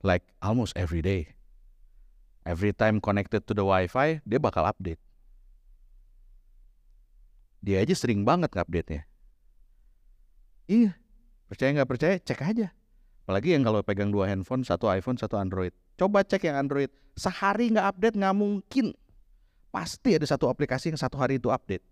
like 0.02 0.26
almost 0.42 0.74
every 0.74 1.00
day. 1.00 1.34
Every 2.42 2.74
time 2.74 2.98
connected 2.98 3.46
to 3.46 3.54
the 3.54 3.62
Wi-Fi, 3.62 4.26
dia 4.26 4.38
bakal 4.42 4.66
update. 4.66 4.98
Dia 7.62 7.86
aja 7.86 7.94
sering 7.94 8.26
banget 8.26 8.50
update-nya. 8.58 9.06
Iya, 10.66 10.98
percaya 11.46 11.70
nggak 11.78 11.90
percaya, 11.90 12.14
cek 12.18 12.42
aja. 12.42 12.74
Apalagi 13.22 13.54
yang 13.54 13.62
kalau 13.62 13.78
pegang 13.86 14.10
dua 14.10 14.26
handphone, 14.26 14.66
satu 14.66 14.90
iPhone, 14.90 15.14
satu 15.14 15.38
Android. 15.38 15.70
Coba 15.94 16.26
cek 16.26 16.50
yang 16.50 16.58
Android. 16.58 16.90
Sehari 17.14 17.70
nggak 17.70 17.86
update 17.94 18.18
nggak 18.18 18.34
mungkin. 18.34 18.90
Pasti 19.70 20.18
ada 20.18 20.26
satu 20.26 20.50
aplikasi 20.50 20.90
yang 20.90 20.98
satu 20.98 21.22
hari 21.22 21.38
itu 21.38 21.54
update. 21.54 21.86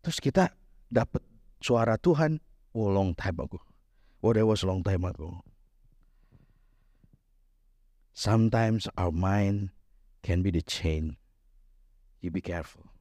Terus 0.00 0.18
kita 0.18 0.48
dapat 0.88 1.20
suara 1.60 2.00
Tuhan, 2.00 2.40
oh 2.72 2.88
long 2.88 3.12
time 3.12 3.44
ago. 3.44 3.60
Oh 4.24 4.32
that 4.32 4.48
was 4.48 4.64
long 4.64 4.80
time 4.80 5.04
ago. 5.04 5.44
Sometimes 8.12 8.88
our 9.00 9.10
mind 9.10 9.72
can 10.20 10.44
be 10.44 10.52
the 10.52 10.60
chain. 10.60 11.16
You 12.20 12.30
be 12.30 12.44
careful. 12.44 12.92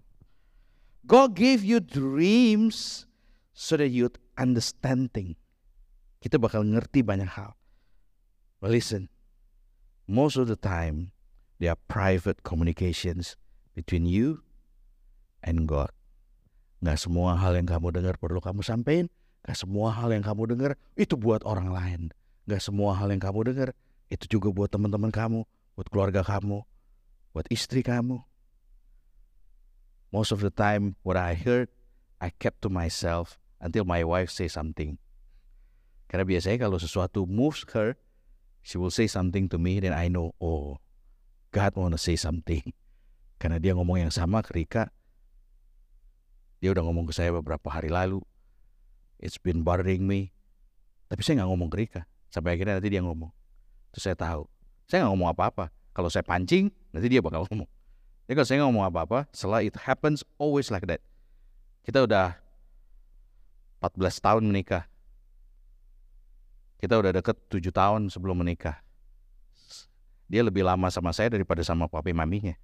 God 1.05 1.35
gave 1.35 1.63
you 1.63 1.83
dreams 1.83 3.05
so 3.53 3.75
that 3.75 3.91
you 3.91 4.09
understanding. 4.39 5.35
Kita 6.23 6.39
bakal 6.39 6.63
ngerti 6.63 7.03
banyak 7.03 7.27
hal. 7.27 7.57
But 8.61 8.71
listen, 8.71 9.09
most 10.07 10.37
of 10.37 10.47
the 10.47 10.57
time, 10.57 11.11
there 11.57 11.73
are 11.73 11.81
private 11.89 12.45
communications 12.45 13.35
between 13.73 14.05
you 14.05 14.45
and 15.41 15.65
God. 15.65 15.89
Gak 16.81 16.97
semua 16.97 17.37
hal 17.37 17.57
yang 17.57 17.69
kamu 17.69 17.93
dengar 17.93 18.17
perlu 18.17 18.41
kamu 18.41 18.65
sampaikan. 18.65 19.09
Gak 19.45 19.57
semua 19.57 19.93
hal 19.93 20.13
yang 20.13 20.25
kamu 20.25 20.53
dengar 20.53 20.71
itu 20.93 21.17
buat 21.17 21.41
orang 21.45 21.73
lain. 21.73 22.01
Gak 22.45 22.61
semua 22.61 22.97
hal 22.97 23.09
yang 23.13 23.21
kamu 23.21 23.53
dengar 23.53 23.69
itu 24.11 24.27
juga 24.27 24.51
buat 24.51 24.67
teman-teman 24.67 25.07
kamu, 25.07 25.47
buat 25.79 25.87
keluarga 25.87 26.19
kamu, 26.19 26.67
buat 27.31 27.47
istri 27.47 27.79
kamu. 27.79 28.19
Most 30.11 30.35
of 30.35 30.43
the 30.43 30.51
time, 30.51 30.99
what 31.07 31.15
I 31.15 31.31
heard, 31.31 31.71
I 32.19 32.35
kept 32.35 32.59
to 32.67 32.69
myself 32.69 33.39
until 33.63 33.87
my 33.87 34.03
wife 34.03 34.27
say 34.27 34.51
something. 34.51 34.99
Karena 36.11 36.27
biasanya 36.27 36.67
kalau 36.67 36.75
sesuatu 36.75 37.23
moves 37.23 37.63
her, 37.71 37.95
she 38.59 38.75
will 38.75 38.91
say 38.91 39.07
something 39.07 39.47
to 39.47 39.55
me, 39.55 39.79
then 39.79 39.95
I 39.95 40.11
know, 40.11 40.35
oh, 40.43 40.83
God 41.55 41.79
wanna 41.79 41.95
say 41.95 42.19
something. 42.19 42.75
Karena 43.39 43.63
dia 43.63 43.71
ngomong 43.71 44.03
yang 44.03 44.11
sama 44.11 44.43
ke 44.43 44.51
Rika, 44.51 44.91
dia 46.59 46.75
udah 46.75 46.83
ngomong 46.83 47.07
ke 47.07 47.15
saya 47.15 47.31
beberapa 47.31 47.71
hari 47.71 47.87
lalu. 47.87 48.19
It's 49.23 49.39
been 49.39 49.63
bothering 49.63 50.03
me. 50.03 50.35
Tapi 51.07 51.23
saya 51.23 51.41
nggak 51.41 51.49
ngomong 51.49 51.69
ke 51.71 51.77
Rika. 51.79 52.01
Sampai 52.27 52.59
akhirnya 52.59 52.77
nanti 52.77 52.91
dia 52.91 52.99
ngomong. 52.99 53.31
Terus 53.91 54.03
saya 54.07 54.17
tahu. 54.17 54.47
Saya 54.87 55.05
nggak 55.05 55.11
ngomong 55.15 55.29
apa-apa. 55.31 55.71
Kalau 55.91 56.07
saya 56.07 56.23
pancing, 56.23 56.71
nanti 56.95 57.07
dia 57.11 57.19
bakal 57.19 57.43
ngomong. 57.51 57.67
Jadi 58.27 58.33
kalau 58.39 58.47
saya 58.47 58.57
nggak 58.63 58.69
ngomong 58.71 58.85
apa-apa, 58.87 59.19
setelah 59.35 59.59
it 59.63 59.75
happens 59.75 60.23
always 60.39 60.71
like 60.71 60.87
that. 60.87 61.03
Kita 61.83 62.07
udah 62.07 62.39
14 63.83 64.23
tahun 64.23 64.43
menikah. 64.47 64.87
Kita 66.79 66.97
udah 66.97 67.11
deket 67.13 67.37
7 67.51 67.69
tahun 67.69 68.01
sebelum 68.09 68.41
menikah. 68.41 68.79
Dia 70.31 70.47
lebih 70.47 70.63
lama 70.63 70.87
sama 70.87 71.11
saya 71.11 71.27
daripada 71.27 71.59
sama 71.61 71.91
papi 71.91 72.15
maminya. 72.15 72.55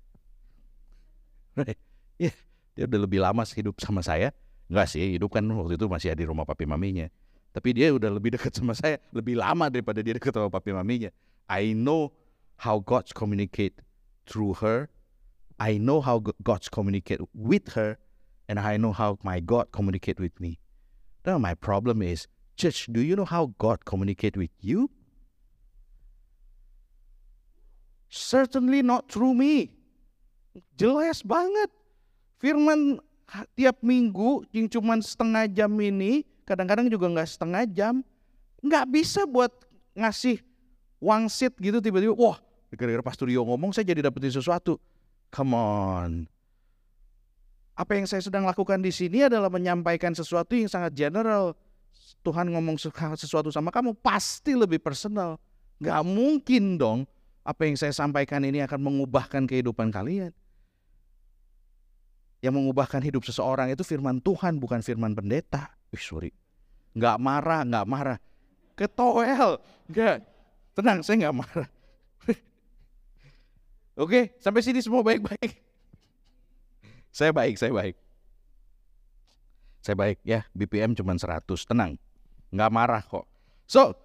Right? 1.58 1.76
Yeah. 2.16 2.38
Dia 2.78 2.86
udah 2.86 3.00
lebih 3.04 3.20
lama 3.20 3.44
hidup 3.44 3.82
sama 3.82 4.06
saya. 4.06 4.32
Enggak 4.70 4.88
sih, 4.94 5.18
hidup 5.18 5.34
kan 5.34 5.44
waktu 5.44 5.76
itu 5.76 5.90
masih 5.90 6.14
di 6.14 6.24
rumah 6.24 6.46
papi 6.46 6.64
maminya. 6.70 7.10
Tapi 7.58 7.74
dia 7.74 7.90
udah 7.90 8.14
lebih 8.14 8.38
dekat 8.38 8.54
sama 8.54 8.78
saya, 8.78 9.02
lebih 9.10 9.34
lama 9.34 9.66
daripada 9.66 10.06
dia 10.06 10.14
dekat 10.14 10.30
sama 10.30 10.46
papi 10.46 10.78
maminya. 10.78 11.10
I 11.50 11.74
know 11.74 12.14
how 12.62 12.78
God 12.78 13.10
communicate 13.18 13.82
through 14.30 14.62
her. 14.62 14.94
I 15.58 15.82
know 15.82 16.06
how 16.06 16.22
God 16.22 16.62
communicate 16.70 17.18
with 17.34 17.74
her. 17.74 17.98
And 18.46 18.62
I 18.62 18.78
know 18.78 18.94
how 18.94 19.18
my 19.26 19.42
God 19.42 19.74
communicate 19.74 20.22
with 20.22 20.38
me. 20.38 20.62
Now 21.26 21.42
my 21.42 21.58
problem 21.58 22.06
is, 22.06 22.30
church, 22.62 22.94
do 22.94 23.02
you 23.02 23.18
know 23.18 23.26
how 23.26 23.58
God 23.58 23.90
communicate 23.90 24.38
with 24.38 24.54
you? 24.62 24.94
Certainly 28.14 28.86
not 28.86 29.10
through 29.10 29.34
me. 29.34 29.74
Jelas 30.78 31.26
banget. 31.26 31.74
Firman 32.38 33.02
tiap 33.58 33.82
minggu 33.82 34.46
yang 34.54 34.70
cuma 34.70 35.02
setengah 35.02 35.50
jam 35.50 35.74
ini, 35.82 36.22
kadang-kadang 36.48 36.88
juga 36.88 37.12
nggak 37.12 37.28
setengah 37.28 37.68
jam, 37.68 38.00
nggak 38.64 38.86
bisa 38.88 39.28
buat 39.28 39.52
ngasih 39.92 40.40
wangsit 41.04 41.52
gitu 41.60 41.84
tiba-tiba, 41.84 42.16
wah 42.16 42.40
gara-gara 42.72 43.04
Pastor 43.04 43.28
Yo 43.28 43.44
ngomong 43.44 43.76
saya 43.76 43.84
jadi 43.84 44.08
dapetin 44.08 44.32
sesuatu. 44.32 44.80
Come 45.28 45.54
on. 45.54 46.12
Apa 47.78 48.00
yang 48.00 48.08
saya 48.08 48.24
sedang 48.24 48.48
lakukan 48.48 48.80
di 48.80 48.90
sini 48.90 49.28
adalah 49.28 49.52
menyampaikan 49.52 50.16
sesuatu 50.16 50.56
yang 50.56 50.72
sangat 50.72 50.96
general. 50.96 51.54
Tuhan 52.26 52.50
ngomong 52.50 52.80
sesuatu 53.20 53.52
sama 53.54 53.70
kamu 53.70 53.94
pasti 54.00 54.58
lebih 54.58 54.82
personal. 54.82 55.38
Gak 55.78 56.02
mungkin 56.08 56.80
dong 56.80 57.06
apa 57.46 57.70
yang 57.70 57.78
saya 57.78 57.94
sampaikan 57.94 58.42
ini 58.44 58.66
akan 58.66 58.82
mengubahkan 58.82 59.46
kehidupan 59.46 59.94
kalian. 59.94 60.34
Yang 62.42 62.54
mengubahkan 62.62 63.02
hidup 63.02 63.26
seseorang 63.26 63.74
itu 63.74 63.82
firman 63.82 64.22
Tuhan, 64.22 64.62
bukan 64.62 64.86
firman 64.86 65.18
pendeta. 65.18 65.74
Wih, 65.90 66.02
sorry. 66.02 66.30
Nggak 66.94 67.18
marah, 67.18 67.62
nggak 67.66 67.86
marah. 67.90 68.18
Ketoel. 68.78 69.58
Nggak. 69.90 70.18
Tenang, 70.78 71.02
saya 71.02 71.16
nggak 71.26 71.38
marah. 71.38 71.70
Oke, 74.04 74.38
sampai 74.38 74.62
sini 74.62 74.82
semua 74.86 75.02
baik-baik. 75.02 75.58
Saya 77.10 77.34
baik, 77.34 77.58
saya 77.58 77.74
baik. 77.74 77.98
Saya 79.82 79.96
baik 79.98 80.22
ya, 80.22 80.46
BPM 80.54 80.94
cuma 80.94 81.18
100, 81.18 81.42
tenang. 81.66 81.98
Nggak 82.54 82.72
marah 82.72 83.02
kok. 83.02 83.26
So, 83.66 83.98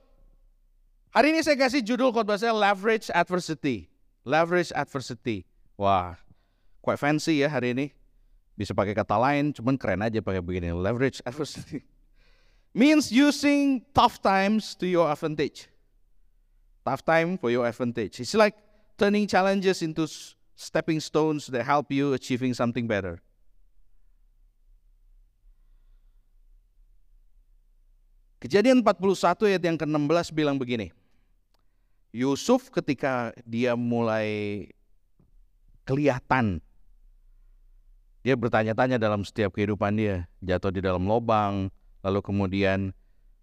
hari 1.12 1.37
ini 1.37 1.45
saya 1.45 1.61
kasih 1.61 1.85
judul 1.85 2.09
khotbah 2.09 2.40
saya 2.40 2.57
Leverage 2.57 3.12
Adversity. 3.12 3.92
Leverage 4.25 4.73
Adversity. 4.73 5.45
Wah, 5.77 6.16
quite 6.81 6.97
fancy 6.97 7.42
ya 7.42 7.53
hari 7.53 7.77
ini. 7.77 7.87
Bisa 8.53 8.77
pakai 8.77 8.93
kata 8.93 9.17
lain, 9.17 9.51
cuman 9.57 9.81
keren 9.81 10.05
aja 10.05 10.21
pakai 10.21 10.45
begini. 10.45 10.73
Leverage 10.77 11.25
adversity. 11.25 11.81
Means 12.77 13.12
using 13.12 13.85
tough 13.93 14.21
times 14.21 14.77
to 14.77 14.88
your 14.88 15.09
advantage. 15.09 15.69
Tough 16.85 17.05
time 17.05 17.37
for 17.37 17.49
your 17.53 17.69
advantage. 17.69 18.21
It's 18.21 18.37
like 18.37 18.57
turning 18.97 19.29
challenges 19.29 19.81
into 19.81 20.09
stepping 20.57 21.01
stones 21.01 21.49
that 21.49 21.65
help 21.65 21.93
you 21.93 22.12
achieving 22.12 22.53
something 22.53 22.88
better. 22.88 23.21
Kejadian 28.43 28.83
41 28.83 29.55
ayat 29.55 29.62
yang 29.62 29.79
ke-16 29.79 30.35
bilang 30.35 30.59
begini. 30.59 30.91
Yusuf 32.11 32.75
ketika 32.75 33.31
dia 33.47 33.79
mulai 33.79 34.67
kelihatan 35.87 36.59
dia 38.22 38.38
bertanya-tanya 38.38 39.02
dalam 39.02 39.26
setiap 39.26 39.58
kehidupan 39.58 39.98
dia, 39.98 40.30
jatuh 40.38 40.70
di 40.70 40.78
dalam 40.78 41.02
lubang, 41.02 41.66
lalu 42.06 42.22
kemudian 42.22 42.94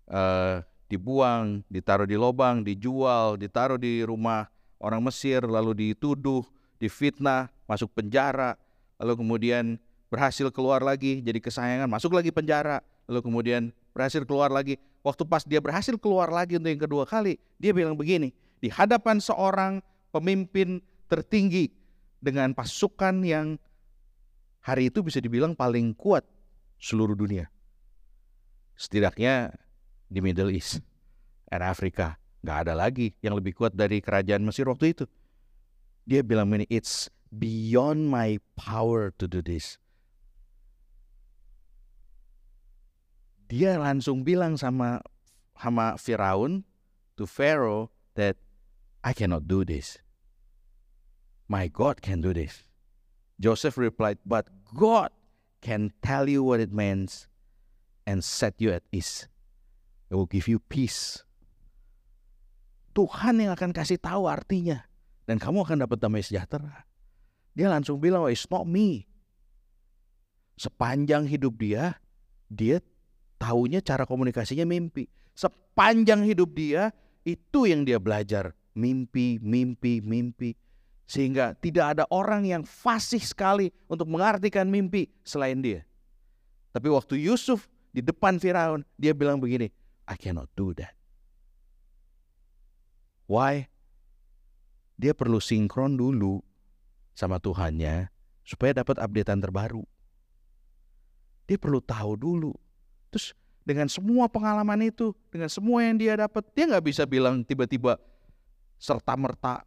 uh, 0.07 0.63
dibuang, 0.87 1.67
ditaruh 1.67 2.07
di 2.07 2.15
lubang, 2.15 2.63
dijual, 2.63 3.35
ditaruh 3.35 3.75
di 3.75 4.07
rumah 4.07 4.47
orang 4.79 5.03
Mesir, 5.03 5.43
lalu 5.43 5.91
dituduh, 5.91 6.47
difitnah, 6.79 7.51
masuk 7.67 7.91
penjara, 7.91 8.55
lalu 8.97 9.19
kemudian 9.19 9.75
berhasil 10.07 10.47
keluar 10.49 10.79
lagi, 10.79 11.19
jadi 11.19 11.37
kesayangan, 11.43 11.91
masuk 11.91 12.15
lagi 12.15 12.31
penjara, 12.31 12.79
lalu 13.05 13.19
kemudian 13.21 13.75
berhasil 13.91 14.23
keluar 14.23 14.47
lagi. 14.47 14.79
Waktu 15.03 15.23
pas 15.27 15.43
dia 15.43 15.59
berhasil 15.59 15.95
keluar 15.99 16.31
lagi 16.31 16.55
untuk 16.55 16.71
yang 16.71 16.83
kedua 16.87 17.03
kali, 17.03 17.35
dia 17.59 17.75
bilang 17.75 17.99
begini, 17.99 18.31
di 18.63 18.71
hadapan 18.71 19.19
seorang 19.19 19.83
pemimpin 20.15 20.79
tertinggi 21.11 21.71
dengan 22.19 22.51
pasukan 22.55 23.23
yang 23.23 23.59
hari 24.69 24.93
itu 24.93 25.01
bisa 25.01 25.17
dibilang 25.17 25.57
paling 25.57 25.97
kuat 25.97 26.23
seluruh 26.77 27.17
dunia. 27.17 27.49
Setidaknya 28.77 29.53
di 30.07 30.19
Middle 30.21 30.53
East 30.53 30.79
dan 31.49 31.65
Afrika. 31.65 32.15
Nggak 32.39 32.57
ada 32.67 32.73
lagi 32.77 33.11
yang 33.19 33.35
lebih 33.35 33.51
kuat 33.51 33.75
dari 33.75 33.99
kerajaan 33.99 34.45
Mesir 34.45 34.69
waktu 34.69 34.95
itu. 34.95 35.05
Dia 36.07 36.23
bilang 36.23 36.49
ini, 36.55 36.65
it's 36.71 37.11
beyond 37.29 38.07
my 38.07 38.39
power 38.55 39.11
to 39.19 39.27
do 39.27 39.43
this. 39.43 39.77
Dia 43.49 43.81
langsung 43.81 44.23
bilang 44.23 44.55
sama 44.55 45.01
sama 45.57 45.99
Firaun 45.99 46.63
to 47.19 47.27
Pharaoh 47.27 47.91
that 48.15 48.37
I 49.03 49.11
cannot 49.11 49.49
do 49.49 49.67
this. 49.67 49.99
My 51.49 51.67
God 51.67 51.99
can 51.99 52.21
do 52.21 52.31
this. 52.31 52.63
Joseph 53.41 53.79
replied, 53.79 54.19
But 54.21 54.47
God 54.73 55.09
can 55.59 55.91
tell 55.99 56.29
you 56.29 56.45
what 56.45 56.61
it 56.61 56.71
means 56.71 57.29
and 58.07 58.23
set 58.25 58.57
you 58.57 58.73
at 58.73 58.85
ease. 58.89 59.29
It 60.09 60.17
will 60.17 60.29
give 60.29 60.49
you 60.49 60.57
peace. 60.57 61.21
Tuhan 62.97 63.37
yang 63.37 63.53
akan 63.53 63.71
kasih 63.71 64.01
tahu 64.01 64.25
artinya. 64.25 64.89
Dan 65.29 65.37
kamu 65.37 65.61
akan 65.61 65.85
dapat 65.85 66.01
damai 66.01 66.25
sejahtera. 66.25 66.89
Dia 67.53 67.69
langsung 67.69 68.01
bilang, 68.01 68.25
oh, 68.25 68.33
it's 68.33 68.49
not 68.49 68.65
me. 68.65 69.05
Sepanjang 70.57 71.29
hidup 71.29 71.53
dia, 71.61 72.01
dia 72.49 72.81
tahunya 73.37 73.85
cara 73.85 74.09
komunikasinya 74.09 74.65
mimpi. 74.65 75.05
Sepanjang 75.37 76.25
hidup 76.25 76.57
dia, 76.57 76.89
itu 77.21 77.69
yang 77.69 77.85
dia 77.85 78.01
belajar. 78.01 78.57
Mimpi, 78.73 79.37
mimpi, 79.37 80.01
mimpi. 80.01 80.57
Sehingga 81.09 81.57
tidak 81.57 81.97
ada 81.97 82.03
orang 82.13 82.45
yang 82.45 82.61
fasih 82.61 83.17
sekali 83.17 83.73
untuk 83.89 84.05
mengartikan 84.05 84.69
mimpi 84.69 85.09
selain 85.25 85.57
dia. 85.57 85.81
Tapi 86.69 86.85
waktu 86.85 87.17
Yusuf 87.17 87.65
di 87.89 88.05
depan 88.05 88.37
Firaun, 88.37 88.85
dia 88.93 89.17
bilang 89.17 89.41
begini, 89.41 89.73
I 90.05 90.13
cannot 90.13 90.53
do 90.53 90.69
that. 90.77 90.93
Why? 93.25 93.65
Dia 95.01 95.17
perlu 95.17 95.41
sinkron 95.41 95.97
dulu 95.97 96.45
sama 97.17 97.41
Tuhannya 97.41 98.13
supaya 98.45 98.81
dapat 98.81 99.01
updatean 99.01 99.41
terbaru. 99.41 99.81
Dia 101.49 101.57
perlu 101.57 101.81
tahu 101.81 102.13
dulu. 102.17 102.53
Terus 103.09 103.33
dengan 103.65 103.85
semua 103.85 104.25
pengalaman 104.25 104.81
itu, 104.89 105.13
dengan 105.29 105.49
semua 105.49 105.85
yang 105.85 105.97
dia 105.97 106.17
dapat, 106.17 106.45
dia 106.57 106.65
nggak 106.69 106.85
bisa 106.85 107.05
bilang 107.05 107.41
tiba-tiba 107.45 108.01
serta 108.81 109.13
merta 109.13 109.65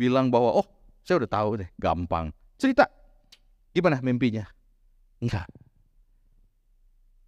bilang 0.00 0.32
bahwa 0.32 0.64
oh 0.64 0.66
saya 1.04 1.20
udah 1.20 1.28
tahu 1.28 1.50
deh, 1.60 1.68
gampang. 1.76 2.32
Cerita 2.56 2.88
gimana 3.76 4.00
mimpinya? 4.00 4.48
Enggak. 5.20 5.44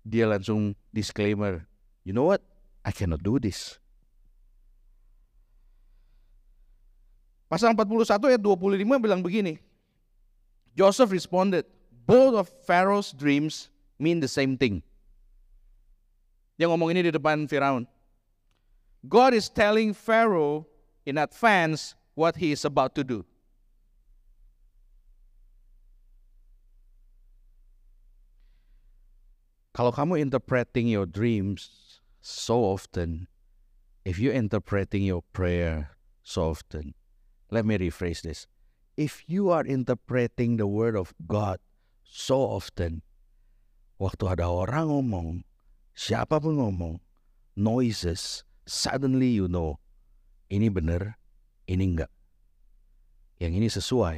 Dia 0.02 0.24
langsung 0.24 0.72
disclaimer, 0.88 1.68
you 2.02 2.16
know 2.16 2.24
what? 2.24 2.40
I 2.80 2.90
cannot 2.90 3.20
do 3.20 3.36
this. 3.36 3.76
Pasal 7.52 7.76
41 7.76 8.08
ayat 8.32 8.40
25 8.40 8.80
bilang 8.96 9.20
begini. 9.20 9.60
Joseph 10.72 11.12
responded, 11.12 11.68
both 12.08 12.32
of 12.32 12.48
Pharaoh's 12.64 13.12
dreams 13.12 13.68
mean 14.00 14.24
the 14.24 14.30
same 14.30 14.56
thing. 14.56 14.80
Dia 16.56 16.66
ngomong 16.72 16.96
ini 16.96 17.06
di 17.06 17.12
depan 17.12 17.44
Firaun. 17.44 17.84
God 19.04 19.36
is 19.36 19.52
telling 19.52 19.92
Pharaoh 19.92 20.64
in 21.04 21.20
advance 21.20 21.92
what 22.22 22.38
he 22.38 22.54
is 22.54 22.62
about 22.62 22.94
to 22.94 23.02
do. 23.02 23.26
Kalau 29.74 29.90
kamu 29.90 30.22
interpreting 30.22 30.86
your 30.86 31.02
dreams 31.02 31.98
so 32.22 32.62
often, 32.62 33.26
if 34.06 34.22
you 34.22 34.30
interpreting 34.30 35.02
your 35.02 35.26
prayer 35.34 35.98
so 36.22 36.54
often, 36.54 36.94
let 37.50 37.66
me 37.66 37.74
rephrase 37.74 38.22
this. 38.22 38.46
If 38.94 39.26
you 39.26 39.50
are 39.50 39.66
interpreting 39.66 40.62
the 40.62 40.70
word 40.70 40.94
of 40.94 41.10
God 41.26 41.58
so 42.06 42.38
often, 42.38 43.02
waktu 43.98 44.38
ada 44.38 44.46
orang 44.46 44.92
ngomong, 44.92 45.28
siapa 45.96 46.38
pun 46.38 46.60
ngomong, 46.60 47.00
noises, 47.56 48.44
suddenly 48.68 49.32
you 49.32 49.48
know, 49.48 49.80
ini 50.52 50.68
benar, 50.68 51.16
ini 51.78 51.84
enggak. 51.96 52.12
Yang 53.40 53.52
ini 53.58 53.68
sesuai, 53.68 54.16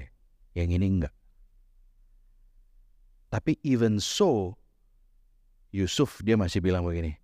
yang 0.59 0.69
ini 0.71 0.87
enggak. 0.87 1.15
Tapi 3.31 3.59
even 3.67 3.99
so, 3.99 4.55
Yusuf 5.75 6.23
dia 6.23 6.39
masih 6.39 6.63
bilang 6.63 6.87
begini, 6.87 7.19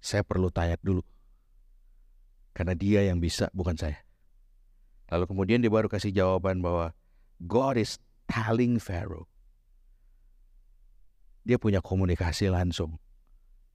saya 0.00 0.24
perlu 0.24 0.48
tanya 0.48 0.80
dulu. 0.80 1.04
Karena 2.56 2.72
dia 2.72 3.04
yang 3.04 3.20
bisa, 3.20 3.52
bukan 3.52 3.76
saya. 3.76 4.00
Lalu 5.10 5.26
kemudian 5.26 5.60
dia 5.60 5.68
baru 5.68 5.90
kasih 5.90 6.14
jawaban 6.14 6.62
bahwa 6.62 6.94
God 7.42 7.76
is 7.76 7.98
telling 8.30 8.78
Pharaoh 8.78 9.30
dia 11.44 11.56
punya 11.56 11.80
komunikasi 11.80 12.52
langsung. 12.52 13.00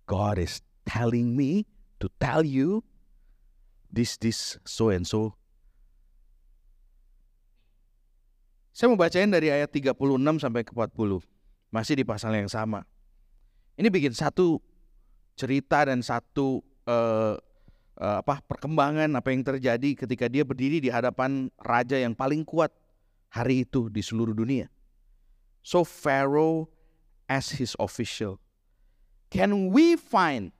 God 0.05 0.37
is 0.37 0.61
telling 0.85 1.33
me 1.33 1.65
to 1.99 2.07
tell 2.21 2.45
you 2.45 2.85
this, 3.89 4.17
this, 4.21 4.55
so 4.65 4.93
and 4.93 5.03
so. 5.03 5.33
Saya 8.75 8.91
mau 8.91 8.99
bacain 8.99 9.31
dari 9.31 9.47
ayat 9.47 9.71
36 9.71 9.95
sampai 10.43 10.67
ke 10.67 10.75
40. 10.75 11.23
Masih 11.71 11.95
di 11.95 12.03
pasal 12.03 12.35
yang 12.35 12.51
sama. 12.51 12.83
Ini 13.79 13.87
bikin 13.87 14.11
satu 14.11 14.59
cerita 15.39 15.87
dan 15.87 16.03
satu 16.03 16.59
uh, 16.83 17.39
uh, 17.95 18.17
apa 18.19 18.43
perkembangan 18.43 19.07
apa 19.15 19.31
yang 19.31 19.47
terjadi 19.47 20.03
ketika 20.03 20.27
dia 20.27 20.43
berdiri 20.43 20.83
di 20.83 20.91
hadapan 20.91 21.47
raja 21.63 21.95
yang 21.95 22.11
paling 22.11 22.43
kuat 22.43 22.67
hari 23.31 23.63
itu 23.63 23.87
di 23.87 24.03
seluruh 24.03 24.35
dunia. 24.35 24.67
So 25.63 25.87
Pharaoh 25.87 26.67
as 27.31 27.55
his 27.55 27.79
official. 27.79 28.43
Can 29.31 29.71
we 29.71 29.95
find 29.95 30.51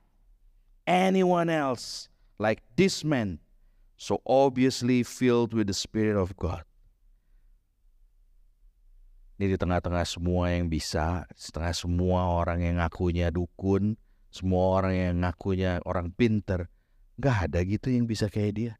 anyone 0.88 1.52
else 1.52 2.08
like 2.40 2.64
this 2.80 3.04
man, 3.04 3.44
so 4.00 4.24
obviously 4.24 5.04
filled 5.04 5.52
with 5.52 5.68
the 5.68 5.76
Spirit 5.76 6.16
of 6.16 6.32
God? 6.40 6.64
Ini 9.36 9.52
di 9.52 9.56
tengah-tengah 9.60 10.08
semua 10.08 10.48
yang 10.48 10.72
bisa, 10.72 11.28
setengah 11.36 11.76
semua 11.76 12.40
orang 12.40 12.64
yang 12.64 12.80
ngakunya 12.80 13.28
dukun, 13.28 14.00
semua 14.32 14.80
orang 14.80 14.94
yang 14.96 15.14
ngakunya 15.20 15.80
orang 15.84 16.08
pinter, 16.08 16.72
gak 17.20 17.52
ada 17.52 17.60
gitu 17.60 17.92
yang 17.92 18.08
bisa 18.08 18.32
kayak 18.32 18.52
dia. 18.56 18.72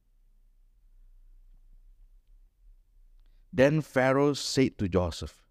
Then 3.53 3.85
Pharaoh 3.85 4.37
said 4.37 4.81
to 4.81 4.89
Joseph, 4.89 5.45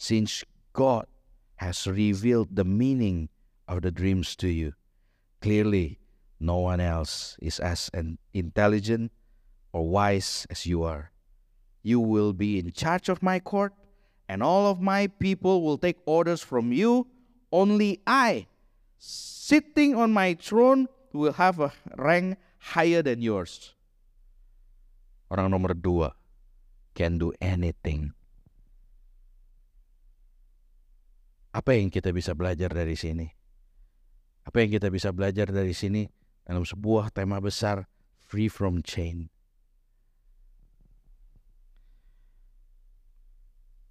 Since 0.00 0.44
God 0.72 1.08
has 1.58 1.86
revealed 1.86 2.54
the 2.54 2.64
meaning 2.64 3.28
of 3.66 3.82
the 3.82 3.90
dreams 3.90 4.34
to 4.36 4.48
you. 4.48 4.72
Clearly, 5.40 5.98
no 6.40 6.58
one 6.58 6.80
else 6.80 7.36
is 7.40 7.60
as 7.60 7.90
intelligent 8.32 9.12
or 9.72 9.88
wise 9.88 10.46
as 10.50 10.66
you 10.66 10.82
are. 10.82 11.12
You 11.82 12.00
will 12.00 12.32
be 12.32 12.58
in 12.58 12.72
charge 12.72 13.08
of 13.08 13.22
my 13.22 13.38
court, 13.38 13.72
and 14.28 14.44
all 14.44 14.68
of 14.68 14.78
my 14.78 15.08
people 15.18 15.64
will 15.64 15.80
take 15.80 15.98
orders 16.06 16.44
from 16.44 16.70
you. 16.70 17.08
Only 17.50 18.04
I, 18.06 18.46
sitting 19.00 19.96
on 19.96 20.12
my 20.12 20.36
throne, 20.36 20.86
will 21.16 21.40
have 21.40 21.58
a 21.58 21.72
rank 21.96 22.36
higher 22.76 23.00
than 23.00 23.24
yours. 23.24 23.72
Orang 25.32 25.50
nomor 25.50 25.72
dua 25.72 26.12
can 26.92 27.16
do 27.16 27.32
anything 27.40 28.12
Apa 31.58 31.74
yang 31.74 31.88
kita 31.88 32.12
bisa 32.14 32.36
belajar 32.38 32.70
dari 32.70 32.94
sini? 32.94 33.26
Apa 34.46 34.62
yang 34.62 34.70
kita 34.70 34.92
bisa 34.92 35.10
belajar 35.10 35.50
dari 35.50 35.72
sini 35.72 36.06
dalam 36.46 36.62
sebuah 36.62 37.10
tema 37.10 37.40
besar 37.40 37.88
free 38.22 38.46
from 38.46 38.84
chain? 38.84 39.32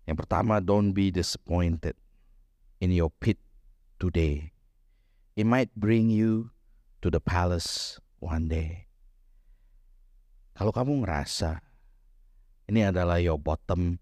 Yang 0.07 0.23
pertama, 0.23 0.63
don't 0.63 0.95
be 0.95 1.11
disappointed 1.11 1.99
in 2.79 2.95
your 2.95 3.11
pit 3.11 3.37
today. 3.99 4.55
It 5.35 5.45
might 5.45 5.69
bring 5.75 6.09
you 6.09 6.55
to 7.03 7.11
the 7.11 7.19
palace 7.19 7.99
one 8.23 8.47
day. 8.47 8.87
Kalau 10.57 10.73
kamu 10.73 11.05
ngerasa 11.05 11.61
ini 12.71 12.81
adalah 12.87 13.21
your 13.21 13.37
bottom 13.37 14.01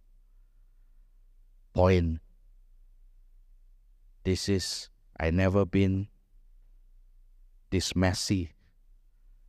point 1.75 2.23
This 4.25 4.49
is 4.49 4.89
I 5.21 5.29
never 5.29 5.69
been 5.69 6.09
this 7.69 7.93
messy. 7.93 8.57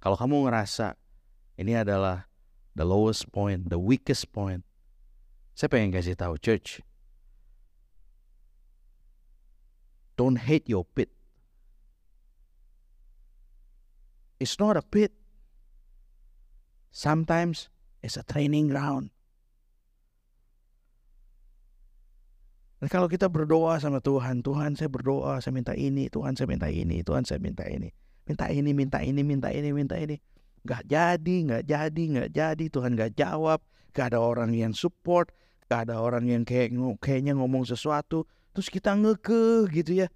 Kalau 0.05 0.21
kamu 0.21 0.45
ngerasa 0.45 1.01
ini 1.57 1.81
adalah 1.81 2.29
the 2.77 2.85
lowest 2.85 3.33
point, 3.33 3.73
the 3.73 3.81
weakest 3.81 4.29
point, 4.37 4.69
saya 5.57 5.73
pengen 5.73 5.89
kasih 5.89 6.13
tahu 6.13 6.37
church. 6.37 6.85
Don't 10.21 10.37
hate 10.37 10.69
your 10.69 10.85
pit. 10.85 11.09
It's 14.37 14.61
not 14.61 14.77
a 14.77 14.85
pit. 14.85 15.17
Sometimes 16.93 17.73
it's 18.05 18.21
a 18.21 18.25
training 18.25 18.69
ground. 18.69 19.17
Dan 22.77 22.93
kalau 22.93 23.09
kita 23.09 23.33
berdoa 23.33 23.81
sama 23.81 24.05
Tuhan, 24.05 24.45
Tuhan 24.45 24.77
saya 24.77 24.93
berdoa, 24.93 25.41
saya 25.41 25.57
minta 25.57 25.73
ini, 25.73 26.13
Tuhan 26.13 26.37
saya 26.37 26.45
minta 26.45 26.69
ini, 26.69 27.01
Tuhan 27.01 27.25
saya 27.25 27.41
minta 27.41 27.65
ini. 27.65 27.89
Minta 28.29 28.53
ini, 28.53 28.71
minta 28.77 29.01
ini, 29.01 29.21
minta 29.25 29.49
ini, 29.49 29.73
minta 29.73 29.97
ini. 29.97 30.21
Gak 30.69 30.85
jadi, 30.85 31.37
gak 31.49 31.65
jadi, 31.65 32.03
gak 32.13 32.31
jadi, 32.37 32.65
Tuhan 32.69 32.93
gak 32.93 33.17
jawab. 33.17 33.65
Gak 33.97 34.13
ada 34.13 34.21
orang 34.21 34.53
yang 34.53 34.77
support, 34.77 35.33
ada 35.71 35.99
orang 35.99 36.25
yang 36.31 36.43
kayak 36.47 36.71
kayaknya 37.03 37.35
ngomong 37.35 37.67
sesuatu. 37.67 38.23
Terus 38.55 38.71
kita 38.71 38.95
ngeke 38.95 39.67
gitu 39.75 40.07
ya. 40.07 40.09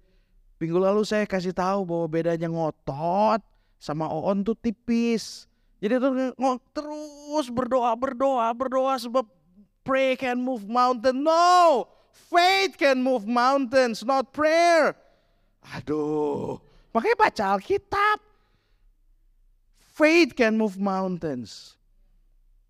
Minggu 0.61 0.77
lalu 0.77 1.03
saya 1.03 1.25
kasih 1.25 1.51
tahu 1.51 1.83
bahwa 1.83 2.05
bedanya 2.07 2.47
ngotot 2.47 3.41
sama 3.81 4.07
oon 4.07 4.45
tuh 4.45 4.55
tipis. 4.55 5.49
Jadi 5.81 5.97
tuh 5.97 6.13
terus 6.71 7.47
berdoa, 7.49 7.91
berdoa, 7.97 8.47
berdoa 8.53 8.93
sebab 9.01 9.25
pray 9.81 10.13
can 10.13 10.37
move 10.37 10.69
mountain. 10.69 11.25
No, 11.25 11.89
Faith 12.11 12.77
can 12.77 13.03
move 13.03 13.27
mountains, 13.27 14.03
not 14.03 14.31
prayer. 14.31 14.95
Aduh, 15.75 16.59
makanya 16.95 17.17
baca 17.19 17.43
Alkitab. 17.55 18.19
Faith 19.79 20.35
can 20.35 20.57
move 20.57 20.79
mountains. 20.79 21.75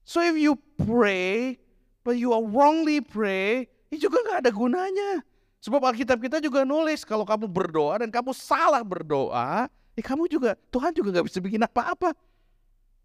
So 0.04 0.20
if 0.20 0.36
you 0.36 0.58
pray, 0.82 1.61
but 2.02 2.18
you 2.18 2.34
are 2.34 2.44
wrongly 2.44 3.02
pray, 3.02 3.70
itu 3.90 4.10
juga 4.10 4.22
nggak 4.26 4.38
ada 4.48 4.52
gunanya. 4.54 5.12
Sebab 5.62 5.78
Alkitab 5.78 6.18
kita 6.18 6.42
juga 6.42 6.66
nulis 6.66 7.06
kalau 7.06 7.22
kamu 7.22 7.46
berdoa 7.46 8.02
dan 8.02 8.10
kamu 8.10 8.34
salah 8.34 8.82
berdoa, 8.82 9.70
ya 9.94 10.02
kamu 10.02 10.26
juga 10.26 10.58
Tuhan 10.74 10.90
juga 10.94 11.14
nggak 11.14 11.28
bisa 11.30 11.38
bikin 11.38 11.62
apa-apa. 11.62 12.18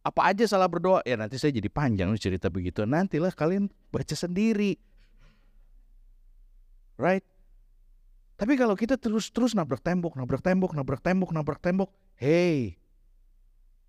Apa 0.06 0.32
aja 0.32 0.46
salah 0.46 0.70
berdoa, 0.70 1.02
ya 1.04 1.18
nanti 1.18 1.36
saya 1.36 1.52
jadi 1.52 1.68
panjang 1.68 2.08
cerita 2.16 2.46
begitu. 2.48 2.86
Nantilah 2.86 3.34
kalian 3.34 3.68
baca 3.92 4.14
sendiri. 4.14 4.78
Right? 6.96 7.26
Tapi 8.36 8.52
kalau 8.60 8.76
kita 8.76 9.00
terus-terus 9.00 9.56
nabrak 9.56 9.80
tembok, 9.80 10.16
nabrak 10.16 10.44
tembok, 10.44 10.76
nabrak 10.76 11.00
tembok, 11.00 11.32
nabrak 11.32 11.60
tembok, 11.60 11.88
hey, 12.20 12.76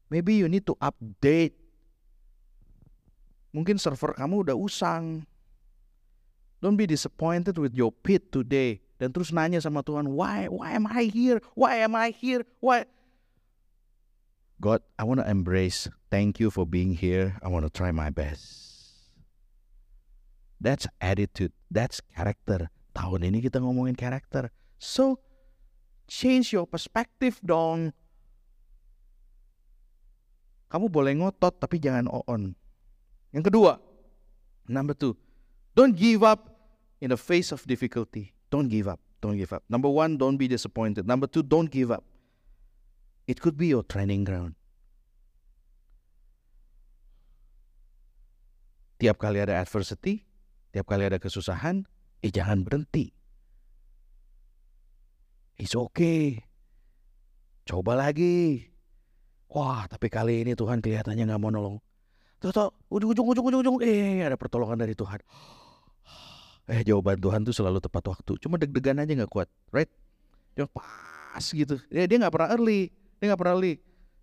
maybe 0.07 0.39
you 0.39 0.47
need 0.47 0.63
to 0.63 0.75
update. 0.79 1.55
Mungkin 3.55 3.79
server 3.79 4.13
kamu 4.17 4.47
udah 4.47 4.57
usang, 4.57 5.27
Don't 6.57 6.77
be 6.77 6.89
disappointed 6.89 7.57
with 7.61 7.77
your 7.77 7.93
pit 7.93 8.33
today. 8.33 8.81
Dan 8.97 9.13
terus 9.13 9.29
nanya 9.29 9.61
sama 9.61 9.85
Tuhan, 9.85 10.09
why, 10.17 10.49
why 10.49 10.73
am 10.73 10.89
I 10.89 11.05
here? 11.05 11.37
Why 11.53 11.85
am 11.85 11.93
I 11.93 12.09
here? 12.09 12.41
Why? 12.57 12.89
God, 14.57 14.81
I 14.97 15.05
want 15.05 15.21
to 15.21 15.29
embrace. 15.29 15.85
Thank 16.09 16.41
you 16.41 16.49
for 16.49 16.65
being 16.65 16.97
here. 16.97 17.37
I 17.45 17.47
want 17.53 17.69
to 17.69 17.71
try 17.73 17.93
my 17.93 18.09
best. 18.09 18.41
That's 20.57 20.89
attitude. 20.97 21.53
That's 21.69 22.01
character. 22.01 22.73
Tahun 22.97 23.21
ini 23.21 23.45
kita 23.45 23.61
ngomongin 23.61 23.93
karakter. 23.93 24.49
So, 24.81 25.21
change 26.09 26.49
your 26.57 26.65
perspective 26.65 27.37
dong. 27.45 27.93
Kamu 30.73 30.89
boleh 30.89 31.13
ngotot 31.21 31.61
tapi 31.61 31.77
jangan 31.77 32.09
on. 32.09 32.57
Yang 33.35 33.51
kedua, 33.51 33.79
number 34.67 34.95
two, 34.95 35.15
Don't 35.77 35.93
give 35.93 36.25
up 36.25 36.57
in 37.05 37.13
the 37.13 37.21
face 37.21 37.53
of 37.53 37.61
difficulty. 37.69 38.33
Don't 38.49 38.65
give 38.65 38.89
up. 38.89 38.97
Don't 39.21 39.37
give 39.37 39.53
up. 39.53 39.61
Number 39.69 39.93
one, 39.93 40.17
don't 40.17 40.41
be 40.41 40.49
disappointed. 40.49 41.05
Number 41.05 41.29
two, 41.29 41.45
don't 41.45 41.69
give 41.69 41.93
up. 41.93 42.01
It 43.29 43.37
could 43.37 43.61
be 43.61 43.69
your 43.69 43.85
training 43.85 44.25
ground. 44.25 44.57
Tiap 48.97 49.21
kali 49.21 49.37
ada 49.37 49.53
adversity, 49.61 50.25
tiap 50.73 50.89
kali 50.89 51.05
ada 51.05 51.21
kesusahan, 51.21 51.85
eh 52.25 52.33
jangan 52.33 52.65
berhenti. 52.65 53.13
It's 55.61 55.77
okay. 55.77 56.41
Coba 57.69 57.93
lagi. 57.93 58.65
Wah, 59.53 59.85
tapi 59.85 60.09
kali 60.09 60.41
ini 60.41 60.57
Tuhan 60.57 60.81
kelihatannya 60.81 61.29
nggak 61.29 61.37
mau 61.37 61.53
nolong. 61.53 61.77
Tuh, 62.37 62.53
ujung, 62.93 63.09
ujung, 63.17 63.25
ujung, 63.33 63.45
ujung, 63.49 63.61
ujung, 63.65 63.77
eh 63.81 64.21
ada 64.21 64.37
pertolongan 64.37 64.77
dari 64.77 64.93
Tuhan. 64.93 65.17
Eh 66.67 66.83
jawaban 66.85 67.17
Tuhan 67.17 67.41
tuh 67.47 67.55
selalu 67.55 67.81
tepat 67.81 68.03
waktu. 68.13 68.37
Cuma 68.43 68.59
deg-degan 68.59 68.99
aja 68.99 69.09
nggak 69.09 69.31
kuat 69.31 69.49
right? 69.71 69.89
Dia 70.53 70.67
pas 70.69 71.41
gitu. 71.41 71.79
Dia 71.89 72.05
dia 72.05 72.17
nggak 72.19 72.33
pernah 72.33 72.53
early 72.53 72.91
dia 73.17 73.33
nggak 73.33 73.39
pernah 73.39 73.53
early. 73.57 73.79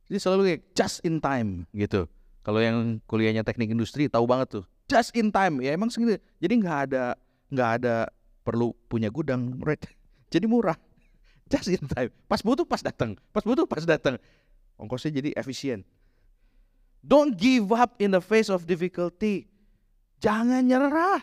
Jadi 0.06 0.18
selalu 0.20 0.40
kayak 0.46 0.60
just 0.76 1.00
in 1.02 1.18
time 1.18 1.64
gitu. 1.72 2.04
Kalau 2.44 2.60
yang 2.60 3.00
kuliahnya 3.08 3.42
teknik 3.42 3.72
industri 3.72 4.06
tahu 4.06 4.28
banget 4.28 4.60
tuh. 4.60 4.64
Just 4.86 5.16
in 5.16 5.32
time. 5.32 5.64
Ya 5.64 5.72
emang 5.72 5.88
segitu. 5.88 6.20
Jadi 6.38 6.54
nggak 6.60 6.78
ada 6.92 7.16
nggak 7.48 7.70
ada 7.80 8.12
perlu 8.44 8.76
punya 8.86 9.08
gudang 9.08 9.56
right? 9.64 9.80
Jadi 10.32 10.44
murah. 10.44 10.76
Just 11.50 11.72
in 11.72 11.82
time. 11.88 12.12
Pas 12.28 12.44
butuh 12.44 12.68
pas 12.68 12.84
datang 12.84 13.16
pas 13.32 13.42
butuh 13.42 13.64
pas 13.64 13.82
datang 13.82 14.20
ongkosnya 14.76 15.22
jadi 15.22 15.30
efisien 15.38 15.86
don't 17.04 17.36
give 17.36 17.68
up 17.68 17.92
in 18.00 18.16
the 18.16 18.22
face 18.24 18.48
of 18.48 18.64
difficulty 18.64 19.44
jangan 20.24 20.64
nyerah 20.64 21.20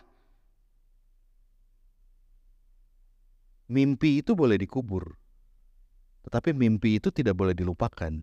Mimpi 3.72 4.20
itu 4.20 4.36
boleh 4.36 4.60
dikubur, 4.60 5.16
tetapi 6.28 6.52
mimpi 6.52 7.00
itu 7.00 7.08
tidak 7.08 7.40
boleh 7.40 7.56
dilupakan. 7.56 8.20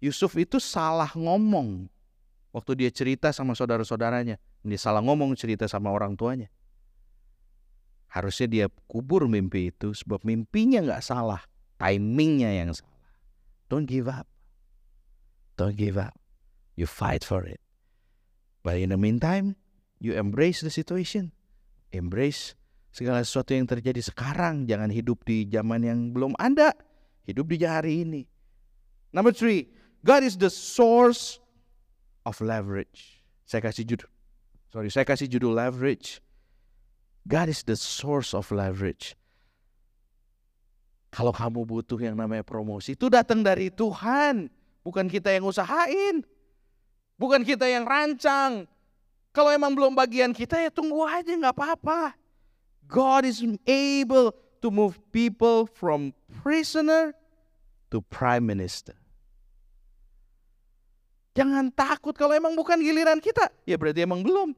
Yusuf 0.00 0.32
itu 0.40 0.56
salah 0.56 1.12
ngomong 1.12 1.92
waktu 2.56 2.72
dia 2.80 2.88
cerita 2.88 3.28
sama 3.36 3.52
saudara-saudaranya. 3.52 4.40
Dia 4.64 4.80
salah 4.80 5.04
ngomong 5.04 5.36
cerita 5.36 5.68
sama 5.68 5.92
orang 5.92 6.16
tuanya. 6.16 6.48
Harusnya 8.08 8.48
dia 8.48 8.66
kubur 8.88 9.28
mimpi 9.28 9.68
itu 9.68 9.92
sebab 9.92 10.24
mimpinya 10.24 10.80
nggak 10.80 11.04
salah, 11.04 11.44
timingnya 11.76 12.48
yang 12.64 12.72
salah. 12.72 12.96
Don't 13.68 13.84
give 13.84 14.08
up. 14.08 14.31
Don't 15.62 15.78
give 15.78 15.94
up. 15.94 16.18
You 16.74 16.90
fight 16.90 17.22
for 17.22 17.46
it. 17.46 17.62
But 18.66 18.82
in 18.82 18.90
the 18.90 18.98
meantime, 18.98 19.54
you 20.02 20.18
embrace 20.18 20.58
the 20.58 20.74
situation 20.74 21.30
embrace 21.92 22.56
segala 22.90 23.22
sesuatu 23.22 23.52
yang 23.52 23.68
terjadi 23.68 24.00
sekarang. 24.00 24.66
Jangan 24.66 24.88
hidup 24.88 25.22
di 25.22 25.46
zaman 25.46 25.84
yang 25.84 26.00
belum 26.10 26.34
ada. 26.40 26.72
Hidup 27.22 27.46
di 27.52 27.62
hari 27.62 28.02
ini. 28.02 28.26
Number 29.14 29.30
three, 29.30 29.70
God 30.02 30.26
is 30.26 30.34
the 30.40 30.50
source 30.50 31.38
of 32.26 32.40
leverage. 32.42 33.22
Saya 33.46 33.62
kasih 33.62 33.86
judul. 33.86 34.10
Sorry, 34.72 34.88
saya 34.88 35.04
kasih 35.06 35.28
judul 35.28 35.54
leverage. 35.54 36.18
God 37.28 37.46
is 37.52 37.62
the 37.62 37.78
source 37.78 38.34
of 38.34 38.50
leverage. 38.50 39.14
Kalau 41.12 41.30
kamu 41.30 41.68
butuh 41.68 42.00
yang 42.00 42.16
namanya 42.16 42.40
promosi, 42.40 42.96
itu 42.96 43.12
datang 43.12 43.44
dari 43.44 43.68
Tuhan. 43.68 44.48
Bukan 44.82 45.06
kita 45.06 45.30
yang 45.30 45.46
usahain. 45.46 46.26
Bukan 47.18 47.46
kita 47.46 47.66
yang 47.70 47.86
rancang. 47.86 48.66
Kalau 49.32 49.48
emang 49.48 49.72
belum 49.72 49.96
bagian 49.96 50.36
kita 50.36 50.60
ya 50.60 50.68
tunggu 50.68 51.06
aja 51.08 51.32
nggak 51.32 51.56
apa-apa. 51.56 52.18
God 52.84 53.24
is 53.24 53.40
able 53.64 54.36
to 54.60 54.68
move 54.68 55.00
people 55.14 55.64
from 55.64 56.12
prisoner 56.44 57.16
to 57.88 58.04
prime 58.04 58.44
minister. 58.44 58.92
Jangan 61.32 61.72
takut 61.72 62.12
kalau 62.12 62.36
emang 62.36 62.52
bukan 62.52 62.76
giliran 62.76 63.16
kita, 63.16 63.48
ya 63.64 63.80
berarti 63.80 64.04
emang 64.04 64.20
belum. 64.20 64.52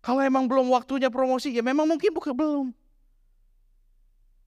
Kalau 0.00 0.24
emang 0.24 0.48
belum 0.48 0.72
waktunya 0.72 1.12
promosi, 1.12 1.52
ya 1.52 1.60
memang 1.60 1.84
mungkin 1.84 2.08
bukan 2.16 2.32
belum. 2.32 2.66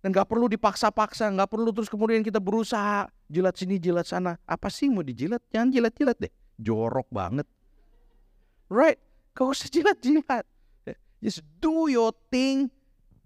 Dan 0.01 0.09
gak 0.09 0.25
perlu 0.25 0.49
dipaksa-paksa, 0.49 1.29
gak 1.29 1.45
perlu 1.45 1.69
terus 1.69 1.85
kemudian 1.85 2.25
kita 2.25 2.41
berusaha 2.41 3.05
jilat 3.31 3.55
sini, 3.55 3.79
jilat 3.79 4.03
sana. 4.03 4.35
Apa 4.43 4.67
sih 4.67 4.91
mau 4.91 5.01
dijilat? 5.01 5.39
Jangan 5.49 5.71
jilat-jilat 5.71 6.17
deh. 6.19 6.33
Jorok 6.59 7.07
banget. 7.07 7.47
Right? 8.67 8.99
Gak 9.31 9.47
usah 9.47 9.71
jilat-jilat. 9.71 10.43
Just 11.23 11.45
do 11.63 11.87
your 11.87 12.11
thing 12.27 12.67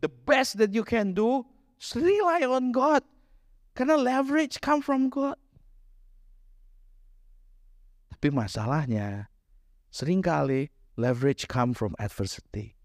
the 0.05 0.11
best 0.11 0.61
that 0.61 0.69
you 0.75 0.85
can 0.85 1.17
do. 1.17 1.41
Just 1.81 1.97
rely 1.97 2.45
on 2.45 2.69
God. 2.69 3.01
Karena 3.73 3.97
leverage 3.97 4.61
come 4.61 4.79
from 4.85 5.09
God. 5.09 5.35
Tapi 8.13 8.31
masalahnya, 8.31 9.27
sering 9.91 10.23
kali 10.23 10.71
leverage 10.95 11.47
come 11.51 11.75
from 11.75 11.91
adversity. 11.99 12.75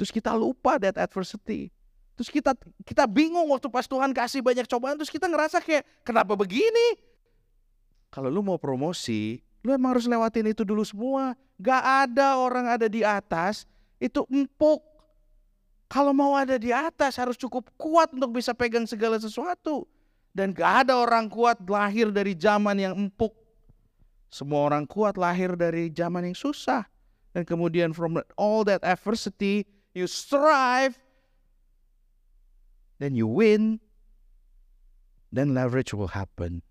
Terus 0.00 0.08
kita 0.08 0.32
lupa 0.32 0.80
that 0.80 0.96
adversity. 0.96 1.68
Terus 2.16 2.28
kita 2.28 2.52
kita 2.84 3.04
bingung 3.08 3.48
waktu 3.50 3.72
pas 3.72 3.88
Tuhan 3.88 4.12
kasih 4.12 4.44
banyak 4.44 4.68
cobaan, 4.68 5.00
terus 5.00 5.10
kita 5.10 5.26
ngerasa 5.26 5.64
kayak 5.64 5.84
kenapa 6.04 6.36
begini? 6.36 7.00
Kalau 8.12 8.28
lu 8.28 8.44
mau 8.44 8.60
promosi, 8.60 9.40
Lu 9.62 9.70
emang 9.70 9.94
harus 9.94 10.10
lewatin 10.10 10.50
itu 10.50 10.66
dulu 10.66 10.82
semua. 10.82 11.38
Gak 11.62 11.82
ada 12.10 12.34
orang 12.34 12.66
ada 12.66 12.90
di 12.90 13.06
atas 13.06 13.62
itu 14.02 14.26
empuk. 14.26 14.82
Kalau 15.86 16.10
mau 16.10 16.34
ada 16.34 16.58
di 16.58 16.74
atas 16.74 17.14
harus 17.14 17.38
cukup 17.38 17.70
kuat 17.78 18.10
untuk 18.10 18.34
bisa 18.34 18.50
pegang 18.50 18.84
segala 18.90 19.22
sesuatu. 19.22 19.86
Dan 20.34 20.50
gak 20.50 20.86
ada 20.88 20.98
orang 20.98 21.30
kuat 21.30 21.62
lahir 21.62 22.10
dari 22.10 22.34
zaman 22.34 22.74
yang 22.74 22.94
empuk. 22.98 23.30
Semua 24.32 24.66
orang 24.66 24.88
kuat 24.88 25.14
lahir 25.14 25.54
dari 25.54 25.92
zaman 25.94 26.26
yang 26.26 26.36
susah. 26.36 26.82
Dan 27.30 27.46
kemudian 27.46 27.94
from 27.94 28.18
all 28.34 28.66
that 28.66 28.82
adversity, 28.82 29.62
you 29.94 30.10
strive, 30.10 30.98
then 33.02 33.18
you 33.18 33.26
win, 33.26 33.82
then 35.34 35.50
leverage 35.50 35.90
will 35.90 36.14
happen. 36.14 36.62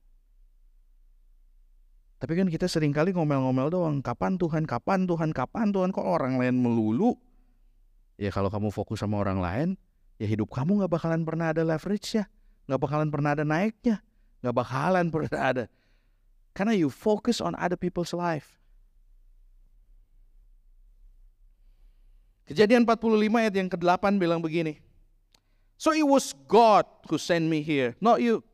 Tapi 2.24 2.40
kan 2.40 2.48
kita 2.48 2.72
sering 2.72 2.96
kali 2.96 3.12
ngomel-ngomel 3.12 3.68
doang. 3.68 4.00
Kapan 4.00 4.40
Tuhan, 4.40 4.64
kapan 4.64 5.04
Tuhan, 5.04 5.36
kapan 5.36 5.76
Tuhan. 5.76 5.92
Kok 5.92 6.06
orang 6.06 6.40
lain 6.40 6.56
melulu? 6.56 7.20
Ya 8.16 8.32
kalau 8.32 8.48
kamu 8.48 8.72
fokus 8.72 9.02
sama 9.02 9.18
orang 9.18 9.42
lain, 9.42 9.70
ya 10.22 10.30
hidup 10.30 10.54
kamu 10.54 10.86
gak 10.86 10.94
bakalan 10.94 11.26
pernah 11.26 11.52
ada 11.52 11.66
leverage 11.66 12.22
ya. 12.22 12.30
Gak 12.70 12.78
bakalan 12.78 13.10
pernah 13.10 13.34
ada 13.34 13.42
naiknya. 13.42 14.06
Gak 14.46 14.54
bakalan 14.54 15.10
pernah 15.14 15.42
ada. 15.42 15.66
Karena 16.54 16.78
you 16.78 16.94
focus 16.94 17.42
on 17.42 17.58
other 17.58 17.76
people's 17.76 18.14
life. 18.14 18.62
Kejadian 22.46 22.86
45 22.86 23.18
ayat 23.34 23.54
yang 23.58 23.70
ke-8 23.72 24.22
bilang 24.22 24.46
begini. 24.46 24.91
So 25.82 25.90
it 25.90 26.06
was 26.06 26.38
God 26.46 26.86
who 27.10 27.18
sent 27.18 27.50
me 27.50 27.66
here, 27.66 27.98
not 27.98 28.22
you. 28.22 28.46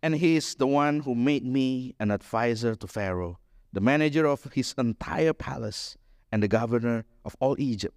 And 0.00 0.16
he 0.16 0.40
is 0.40 0.56
the 0.56 0.64
one 0.64 1.04
who 1.04 1.12
made 1.12 1.44
me 1.44 1.92
an 2.00 2.08
advisor 2.08 2.72
to 2.72 2.88
Pharaoh, 2.88 3.36
the 3.76 3.84
manager 3.84 4.24
of 4.24 4.40
his 4.56 4.72
entire 4.80 5.36
palace, 5.36 6.00
and 6.32 6.40
the 6.40 6.48
governor 6.48 7.04
of 7.28 7.36
all 7.44 7.60
Egypt. 7.60 7.92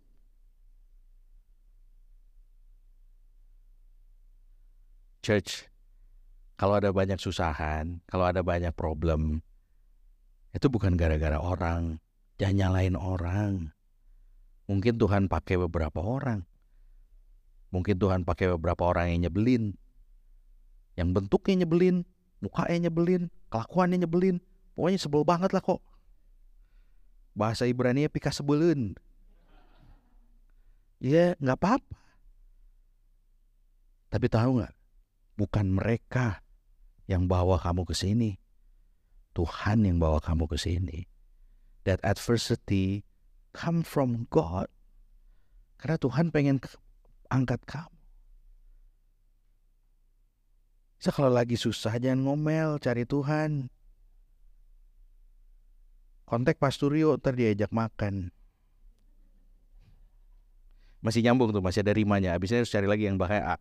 Church, 5.24 5.72
kalau 6.60 6.84
ada 6.84 6.92
banyak 6.92 7.16
susahan, 7.16 8.04
kalau 8.12 8.28
ada 8.28 8.44
banyak 8.44 8.76
problem, 8.76 9.40
itu 10.52 10.68
bukan 10.68 11.00
gara-gara 11.00 11.40
orang. 11.40 12.04
Jangan 12.44 12.60
nyalain 12.60 13.00
orang. 13.00 13.72
Mungkin 14.68 15.00
Tuhan 15.00 15.32
pakai 15.32 15.56
beberapa 15.64 16.04
orang. 16.04 16.44
Mungkin 17.76 18.00
Tuhan 18.00 18.24
pakai 18.24 18.56
beberapa 18.56 18.88
orang 18.88 19.12
yang 19.12 19.28
nyebelin. 19.28 19.76
Yang 20.96 21.10
bentuknya 21.12 21.68
nyebelin, 21.68 22.08
mukanya 22.40 22.88
nyebelin, 22.88 23.28
kelakuannya 23.52 24.08
nyebelin. 24.08 24.40
Pokoknya 24.80 25.00
sebel 25.04 25.28
banget 25.28 25.52
lah 25.52 25.60
kok. 25.60 25.84
Bahasa 27.36 27.68
Ibrani 27.68 28.08
pika 28.08 28.32
sebelun. 28.32 28.96
Ya 31.04 31.36
nggak 31.36 31.60
apa-apa. 31.60 32.00
Tapi 34.08 34.32
tahu 34.32 34.64
nggak? 34.64 34.74
Bukan 35.36 35.68
mereka 35.76 36.40
yang 37.12 37.28
bawa 37.28 37.60
kamu 37.60 37.84
ke 37.84 37.92
sini. 37.92 38.40
Tuhan 39.36 39.84
yang 39.84 40.00
bawa 40.00 40.24
kamu 40.24 40.48
ke 40.48 40.56
sini. 40.56 41.04
That 41.84 42.00
adversity 42.08 43.04
come 43.52 43.84
from 43.84 44.32
God. 44.32 44.72
Karena 45.76 46.00
Tuhan 46.00 46.32
pengen 46.32 46.64
angkat 47.36 47.60
kamu. 47.68 47.92
So, 51.04 51.12
kalau 51.12 51.30
lagi 51.30 51.60
susah 51.60 52.00
jangan 52.00 52.24
ngomel, 52.26 52.80
cari 52.82 53.04
Tuhan. 53.06 53.70
Kontak 56.26 56.58
Pasturio, 56.58 57.20
ntar 57.20 57.38
diajak 57.38 57.70
makan. 57.70 58.34
Masih 61.06 61.22
nyambung 61.22 61.54
tuh, 61.54 61.62
masih 61.62 61.86
ada 61.86 61.94
rimanya. 61.94 62.34
Abisnya 62.34 62.66
harus 62.66 62.74
cari 62.74 62.90
lagi 62.90 63.06
yang 63.06 63.22
bahaya 63.22 63.54
A. 63.54 63.56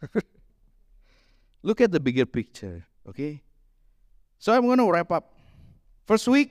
Look 1.66 1.78
at 1.84 1.92
the 1.92 2.00
bigger 2.00 2.26
picture, 2.26 2.82
okay? 3.06 3.44
So 4.40 4.50
I'm 4.50 4.66
gonna 4.66 4.88
wrap 4.88 5.12
up. 5.12 5.36
First 6.08 6.26
week, 6.26 6.50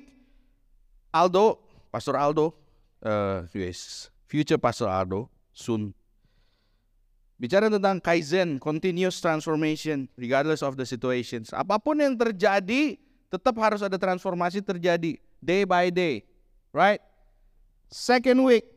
Aldo, 1.11 1.59
Pastor 1.91 2.15
Aldo, 2.15 2.53
uh, 3.01 3.43
yes, 3.51 4.13
future 4.29 4.61
Pastor 4.61 4.87
Aldo, 4.87 5.27
soon. 5.59 5.91
Bicara 7.39 7.67
tentang 7.71 7.99
Kaizen, 7.99 8.59
continuous 8.59 9.19
transformation, 9.19 10.07
regardless 10.15 10.63
of 10.63 10.75
the 10.75 10.83
situations. 10.83 11.51
Apa 11.55 11.79
pun 11.79 11.99
yang 11.99 12.15
terjadi, 12.15 12.99
tetap 13.31 13.55
harus 13.59 13.79
ada 13.79 13.95
transformasi 13.95 14.59
terjadi, 14.59 15.19
day 15.39 15.63
by 15.63 15.87
day, 15.91 16.23
right? 16.71 16.99
Second 17.87 18.43
week, 18.43 18.67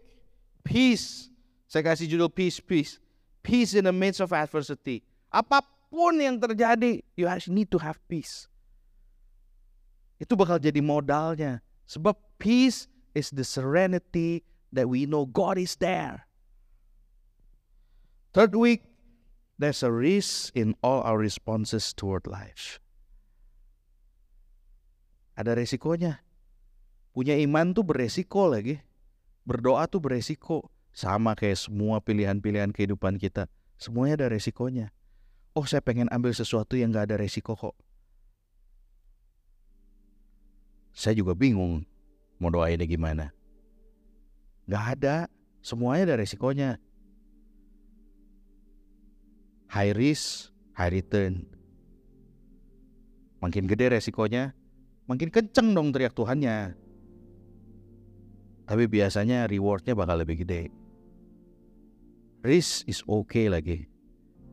peace. 0.63 1.31
Saya 1.67 1.83
kasih 1.83 2.07
judul 2.07 2.31
peace, 2.31 2.63
peace. 2.63 3.03
Peace 3.43 3.75
in 3.75 3.91
the 3.91 3.95
midst 3.95 4.23
of 4.23 4.31
adversity. 4.31 5.03
Apa 5.27 5.67
pun 5.91 6.15
yang 6.23 6.39
terjadi, 6.39 7.03
you 7.19 7.27
need 7.51 7.67
to 7.67 7.83
have 7.83 7.99
peace. 8.07 8.47
Itu 10.23 10.39
bakal 10.39 10.63
jadi 10.63 10.79
modalnya. 10.79 11.59
Sebab 11.91 12.15
peace 12.39 12.87
is 13.11 13.35
the 13.35 13.43
serenity 13.43 14.47
that 14.71 14.87
we 14.87 15.03
know 15.03 15.27
God 15.27 15.59
is 15.59 15.75
there. 15.75 16.31
Third 18.33 18.57
week, 18.57 18.89
there's 19.61 19.85
a 19.85 19.93
risk 19.93 20.57
in 20.57 20.73
all 20.81 21.05
our 21.05 21.21
responses 21.21 21.93
toward 21.93 22.25
life. 22.25 22.81
Ada 25.37 25.53
resikonya. 25.53 26.25
Punya 27.13 27.37
iman 27.45 27.77
tuh 27.77 27.85
beresiko 27.85 28.49
lagi. 28.49 28.81
Berdoa 29.45 29.85
tuh 29.85 30.01
beresiko. 30.01 30.73
Sama 30.97 31.37
kayak 31.37 31.61
semua 31.61 32.01
pilihan-pilihan 32.01 32.73
kehidupan 32.73 33.21
kita. 33.21 33.53
Semuanya 33.77 34.25
ada 34.25 34.33
resikonya. 34.33 34.97
Oh 35.53 35.69
saya 35.69 35.85
pengen 35.85 36.09
ambil 36.09 36.33
sesuatu 36.33 36.81
yang 36.81 36.89
gak 36.93 37.13
ada 37.13 37.21
resiko 37.21 37.53
kok. 37.53 37.77
Saya 40.97 41.17
juga 41.17 41.37
bingung 41.37 41.85
mau 42.41 42.49
doainnya 42.49 42.89
gimana. 42.89 43.37
Gak 44.65 44.85
ada, 44.97 45.29
semuanya 45.61 46.13
ada 46.13 46.25
resikonya. 46.25 46.81
High 49.73 49.97
risk, 49.97 50.53
high 50.77 50.93
return. 50.93 51.49
Makin 53.41 53.65
gede 53.65 53.89
resikonya, 53.97 54.53
makin 55.09 55.33
kenceng 55.33 55.73
dong 55.73 55.97
teriak 55.97 56.13
Tuhannya. 56.13 56.77
Tapi 58.69 58.85
biasanya 58.85 59.49
rewardnya 59.49 59.97
bakal 59.97 60.21
lebih 60.21 60.45
gede. 60.45 60.69
Risk 62.45 62.85
is 62.85 63.01
okay 63.09 63.49
lagi. 63.49 63.89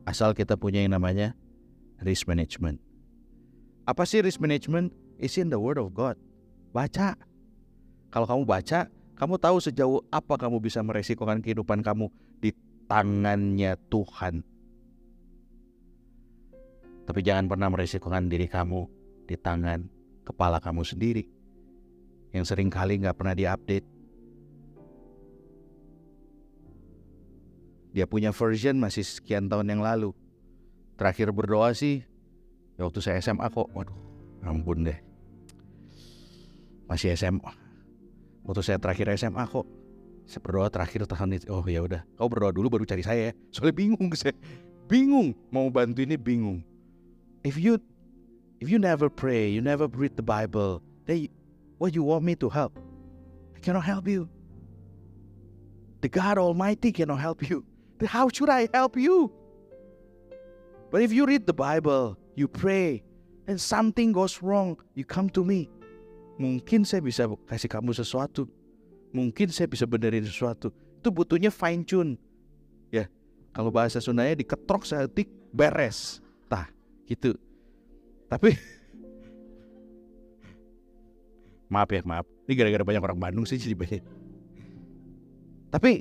Asal 0.08 0.32
kita 0.32 0.56
punya 0.56 0.80
yang 0.80 0.96
namanya 0.96 1.36
risk 2.00 2.24
management. 2.24 2.80
Apa 3.84 4.08
sih 4.08 4.24
risk 4.24 4.40
management? 4.40 4.88
It's 5.20 5.36
in 5.36 5.52
the 5.52 5.60
word 5.60 5.76
of 5.76 5.92
God. 5.92 6.16
Baca. 6.72 7.12
Kalau 8.08 8.24
kamu 8.24 8.48
baca, 8.48 8.88
kamu 9.20 9.36
tahu 9.36 9.56
sejauh 9.60 10.00
apa 10.08 10.40
kamu 10.40 10.64
bisa 10.64 10.80
meresikokan 10.80 11.44
kehidupan 11.44 11.84
kamu 11.84 12.08
di 12.40 12.56
tangannya 12.88 13.76
Tuhan. 13.92 14.42
Tapi 17.10 17.26
jangan 17.26 17.50
pernah 17.50 17.66
meresikokan 17.66 18.30
diri 18.30 18.46
kamu 18.46 18.86
di 19.26 19.34
tangan 19.34 19.82
kepala 20.22 20.62
kamu 20.62 20.86
sendiri. 20.86 21.26
Yang 22.30 22.54
sering 22.54 22.70
kali 22.70 23.02
nggak 23.02 23.18
pernah 23.18 23.34
diupdate. 23.34 23.86
Dia 27.90 28.06
punya 28.06 28.30
version 28.30 28.78
masih 28.78 29.02
sekian 29.02 29.50
tahun 29.50 29.74
yang 29.74 29.82
lalu. 29.82 30.14
Terakhir 30.94 31.34
berdoa 31.34 31.74
sih, 31.74 32.06
ya 32.78 32.86
waktu 32.86 33.02
saya 33.02 33.18
SMA 33.18 33.50
kok. 33.50 33.66
Waduh, 33.74 33.98
ampun 34.46 34.86
deh 34.86 35.10
masih 36.90 37.14
SMA 37.14 37.54
waktu 38.42 38.62
saya 38.66 38.82
terakhir 38.82 39.14
SMA 39.14 39.46
kok 39.46 39.62
saya 40.26 40.42
berdoa 40.42 40.66
terakhir 40.66 41.06
tahan 41.06 41.38
itu 41.38 41.46
oh 41.46 41.62
ya 41.70 41.86
udah 41.86 42.02
kau 42.18 42.26
berdoa 42.26 42.50
dulu 42.50 42.66
baru 42.66 42.82
cari 42.82 43.06
saya 43.06 43.30
ya 43.30 43.32
soalnya 43.54 43.78
bingung 43.78 44.10
saya 44.18 44.34
bingung 44.90 45.30
mau 45.54 45.70
bantu 45.70 46.02
ini 46.02 46.18
bingung 46.18 46.66
if 47.44 47.56
you 47.56 47.80
if 48.60 48.68
you 48.68 48.78
never 48.78 49.08
pray 49.08 49.48
you 49.48 49.60
never 49.60 49.86
read 49.86 50.16
the 50.16 50.22
Bible 50.22 50.82
then 51.06 51.28
what 51.78 51.94
you 51.94 52.02
want 52.02 52.24
me 52.24 52.34
to 52.36 52.48
help 52.48 52.78
I 53.56 53.60
cannot 53.60 53.84
help 53.84 54.08
you 54.08 54.28
the 56.00 56.08
God 56.08 56.38
Almighty 56.38 56.92
cannot 56.92 57.20
help 57.20 57.48
you 57.48 57.64
then 57.98 58.08
how 58.08 58.28
should 58.28 58.48
I 58.48 58.68
help 58.72 58.96
you 58.96 59.32
but 60.90 61.02
if 61.02 61.12
you 61.12 61.26
read 61.26 61.46
the 61.46 61.54
Bible 61.54 62.16
you 62.34 62.48
pray 62.48 63.02
and 63.46 63.60
something 63.60 64.12
goes 64.12 64.42
wrong 64.42 64.76
you 64.94 65.04
come 65.04 65.30
to 65.30 65.44
me 65.44 65.70
Mungkin 66.40 66.88
saya 66.88 67.04
bisa 67.04 67.28
kasih 67.44 67.68
kamu 67.68 67.92
sesuatu. 67.92 68.48
Mungkin 69.12 69.52
saya 69.52 69.68
bisa 69.68 69.84
benerin 69.84 70.24
sesuatu. 70.24 70.72
Itu 70.72 71.12
butuhnya 71.12 71.52
fine 71.52 71.84
tune. 71.84 72.16
Ya, 72.88 73.12
kalau 73.52 73.68
bahasa 73.68 74.00
Sundanya 74.00 74.40
diketrok 74.40 74.88
seetik 74.88 75.28
beres. 75.52 76.24
Gitu. 77.10 77.34
Tapi 78.30 78.54
maaf 81.74 81.90
ya, 81.90 82.06
maaf. 82.06 82.26
Ini 82.46 82.54
gara-gara 82.54 82.86
banyak 82.86 83.02
orang 83.02 83.18
Bandung 83.18 83.42
sih 83.42 83.58
jadi 83.58 83.74
banyak. 83.74 84.02
Tapi 85.70 85.92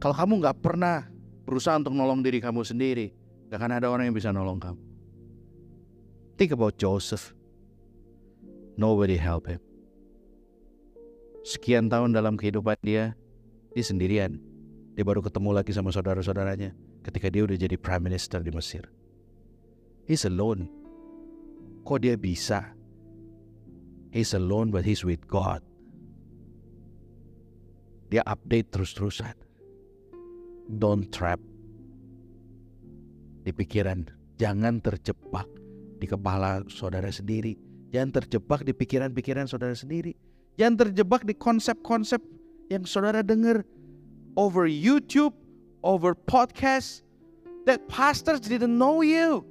kalau 0.00 0.16
kamu 0.16 0.32
nggak 0.40 0.58
pernah 0.64 1.04
berusaha 1.44 1.76
untuk 1.76 1.92
nolong 1.92 2.24
diri 2.24 2.40
kamu 2.40 2.64
sendiri, 2.64 3.12
gak 3.52 3.60
akan 3.60 3.76
ada 3.76 3.92
orang 3.92 4.08
yang 4.08 4.16
bisa 4.16 4.32
nolong 4.32 4.56
kamu. 4.56 4.80
Think 6.40 6.56
about 6.56 6.80
Joseph. 6.80 7.36
Nobody 8.80 9.20
help 9.20 9.44
him. 9.44 9.60
Sekian 11.44 11.92
tahun 11.92 12.16
dalam 12.16 12.40
kehidupan 12.40 12.80
dia, 12.80 13.12
dia 13.76 13.84
sendirian. 13.84 14.40
Dia 14.96 15.04
baru 15.04 15.20
ketemu 15.20 15.52
lagi 15.52 15.72
sama 15.76 15.92
saudara-saudaranya 15.92 16.72
ketika 17.04 17.28
dia 17.28 17.44
udah 17.44 17.56
jadi 17.56 17.76
prime 17.76 18.08
minister 18.08 18.40
di 18.40 18.52
Mesir. 18.52 18.88
He's 20.10 20.26
alone. 20.26 20.66
Kok 21.86 22.02
dia 22.02 22.18
bisa? 22.18 22.74
He's 24.10 24.34
alone 24.34 24.74
but 24.74 24.82
he's 24.82 25.06
with 25.06 25.22
God. 25.30 25.62
Dia 28.10 28.26
update 28.26 28.74
terus-terusan. 28.74 29.38
Don't 30.66 31.06
trap 31.14 31.38
di 33.46 33.54
pikiran. 33.54 34.10
Jangan 34.34 34.82
terjebak 34.82 35.46
di 36.02 36.10
kepala 36.10 36.66
saudara 36.66 37.14
sendiri 37.14 37.70
Jangan 37.90 38.22
terjebak 38.22 38.62
di 38.62 38.70
pikiran-pikiran 38.70 39.50
saudara 39.50 39.74
sendiri. 39.74 40.14
Jangan 40.54 40.86
terjebak 40.86 41.26
di 41.26 41.34
konsep-konsep 41.34 42.22
yang 42.70 42.86
saudara 42.86 43.26
dengar 43.26 43.66
over 44.38 44.70
YouTube, 44.70 45.34
over 45.82 46.14
podcast 46.14 47.02
that 47.66 47.82
pastors 47.90 48.38
didn't 48.46 48.78
know 48.78 49.02
you. 49.02 49.42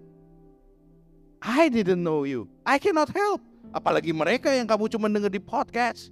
I 1.39 1.71
didn't 1.71 2.03
know 2.03 2.27
you. 2.27 2.51
I 2.67 2.77
cannot 2.77 3.11
help. 3.15 3.39
Apalagi 3.71 4.11
mereka 4.11 4.51
yang 4.51 4.67
kamu 4.67 4.91
cuma 4.91 5.07
dengar 5.07 5.31
di 5.31 5.39
podcast. 5.39 6.11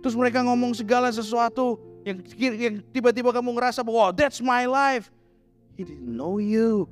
Terus 0.00 0.14
mereka 0.16 0.40
ngomong 0.44 0.72
segala 0.72 1.12
sesuatu 1.12 1.76
yang, 2.06 2.22
yang 2.36 2.74
tiba-tiba 2.94 3.32
kamu 3.32 3.52
ngerasa 3.56 3.84
bahwa 3.84 4.08
wow, 4.08 4.10
that's 4.14 4.40
my 4.40 4.64
life. 4.64 5.12
He 5.76 5.84
didn't 5.84 6.12
know 6.12 6.40
you. 6.40 6.88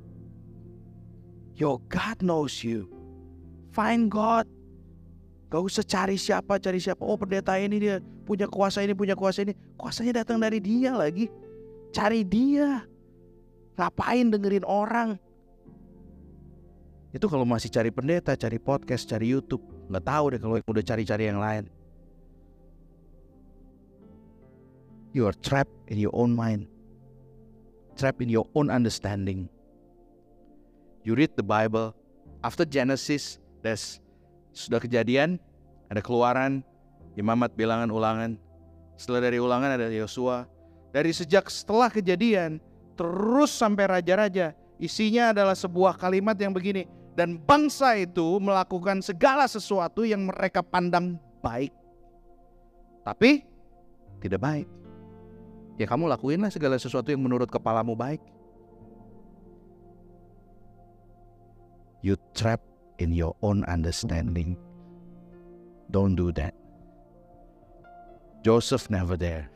Your 1.56 1.80
God 1.88 2.20
knows 2.24 2.62
you. 2.62 2.88
Find 3.72 4.08
God. 4.08 4.48
Gak 5.48 5.64
usah 5.64 5.84
cari 5.84 6.20
siapa, 6.20 6.60
cari 6.60 6.76
siapa. 6.76 7.00
Oh 7.00 7.16
pendeta 7.16 7.56
ini 7.56 7.80
dia 7.80 7.96
punya 8.28 8.44
kuasa 8.44 8.84
ini, 8.84 8.92
punya 8.92 9.16
kuasa 9.16 9.44
ini. 9.44 9.56
Kuasanya 9.80 10.24
datang 10.24 10.36
dari 10.40 10.60
dia 10.60 10.92
lagi. 10.92 11.32
Cari 11.92 12.20
dia. 12.24 12.84
Ngapain 13.80 14.28
dengerin 14.28 14.66
orang? 14.68 15.16
Itu 17.08 17.24
kalau 17.26 17.48
masih 17.48 17.72
cari 17.72 17.88
pendeta, 17.88 18.36
cari 18.36 18.60
podcast, 18.60 19.08
cari 19.08 19.32
YouTube. 19.32 19.64
Nggak 19.88 20.04
tahu 20.04 20.24
deh 20.36 20.40
kalau 20.40 20.56
udah 20.60 20.84
cari-cari 20.84 21.24
yang 21.24 21.40
lain. 21.40 21.64
You 25.16 25.24
are 25.24 25.36
trapped 25.40 25.72
in 25.88 25.96
your 25.96 26.12
own 26.12 26.36
mind. 26.36 26.68
Trapped 27.96 28.20
in 28.20 28.28
your 28.28 28.44
own 28.52 28.68
understanding. 28.68 29.48
You 31.00 31.16
read 31.16 31.32
the 31.32 31.46
Bible. 31.46 31.96
After 32.44 32.68
Genesis, 32.68 33.40
there's 33.64 34.04
sudah 34.52 34.78
kejadian, 34.78 35.40
ada 35.88 36.04
keluaran, 36.04 36.60
imamat 37.16 37.56
bilangan 37.56 37.88
ulangan. 37.88 38.36
Setelah 39.00 39.32
dari 39.32 39.40
ulangan 39.40 39.80
ada 39.80 39.88
Yosua. 39.88 40.44
Dari 40.92 41.16
sejak 41.16 41.48
setelah 41.48 41.88
kejadian, 41.88 42.60
terus 42.98 43.54
sampai 43.54 43.88
raja-raja, 43.88 44.52
isinya 44.76 45.32
adalah 45.32 45.56
sebuah 45.56 45.96
kalimat 45.96 46.36
yang 46.36 46.52
begini. 46.52 46.97
Dan 47.18 47.42
bangsa 47.42 47.98
itu 47.98 48.38
melakukan 48.38 49.02
segala 49.02 49.50
sesuatu 49.50 50.06
yang 50.06 50.30
mereka 50.30 50.62
pandang 50.62 51.18
baik. 51.42 51.74
Tapi 53.02 53.42
tidak 54.22 54.38
baik. 54.38 54.70
Ya 55.82 55.90
kamu 55.90 56.06
lakuinlah 56.06 56.54
segala 56.54 56.78
sesuatu 56.78 57.10
yang 57.10 57.18
menurut 57.18 57.50
kepalamu 57.50 57.98
baik. 57.98 58.22
You 62.06 62.14
trap 62.38 62.62
in 63.02 63.10
your 63.10 63.34
own 63.42 63.66
understanding. 63.66 64.54
Don't 65.90 66.14
do 66.14 66.30
that. 66.38 66.54
Joseph 68.46 68.86
never 68.94 69.18
there. 69.18 69.50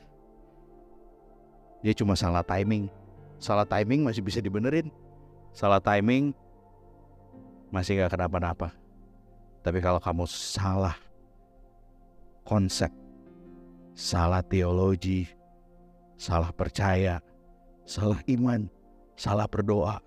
Dia 1.87 1.95
cuma 1.95 2.19
salah 2.19 2.43
timing. 2.43 2.91
Salah 3.39 3.67
timing 3.67 4.03
masih 4.03 4.27
bisa 4.27 4.43
dibenerin. 4.43 4.91
Salah 5.55 5.79
timing 5.79 6.35
masih 7.73 8.05
gak 8.05 8.14
kenapa-napa. 8.14 8.70
Tapi 9.64 9.81
kalau 9.81 9.97
kamu 9.97 10.29
salah 10.29 10.95
konsep, 12.45 12.93
salah 13.97 14.45
teologi, 14.45 15.25
salah 16.20 16.53
percaya, 16.53 17.25
salah 17.89 18.20
iman, 18.29 18.68
salah 19.16 19.49
berdoa, 19.49 20.05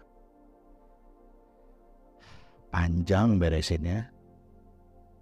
panjang 2.69 3.41
beresinnya. 3.41 4.13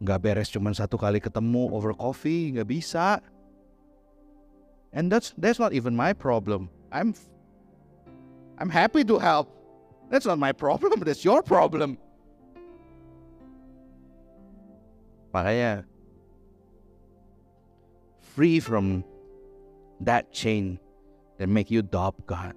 Gak 0.03 0.19
beres 0.19 0.51
cuma 0.51 0.75
satu 0.75 0.99
kali 0.99 1.23
ketemu 1.23 1.71
over 1.71 1.95
coffee, 1.95 2.51
gak 2.59 2.67
bisa. 2.67 3.23
And 4.91 5.07
that's 5.07 5.31
that's 5.39 5.57
not 5.57 5.71
even 5.71 5.95
my 5.95 6.11
problem. 6.11 6.67
I'm 6.91 7.15
I'm 8.59 8.69
happy 8.69 9.07
to 9.07 9.15
help. 9.17 9.49
That's 10.11 10.27
not 10.27 10.37
my 10.37 10.51
problem, 10.51 10.99
that's 11.07 11.23
your 11.23 11.39
problem. 11.39 11.95
Makanya 15.33 15.83
free 18.21 18.59
from 18.59 19.03
that 19.99 20.31
chain 20.31 20.79
that 21.37 21.47
make 21.49 21.71
you 21.71 21.81
doubt 21.81 22.15
God. 22.27 22.53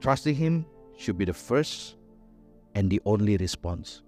Trusting 0.00 0.34
Him 0.34 0.66
should 0.96 1.18
be 1.18 1.24
the 1.24 1.34
first 1.34 1.96
and 2.74 2.90
the 2.90 3.00
only 3.04 3.36
response. 3.36 4.02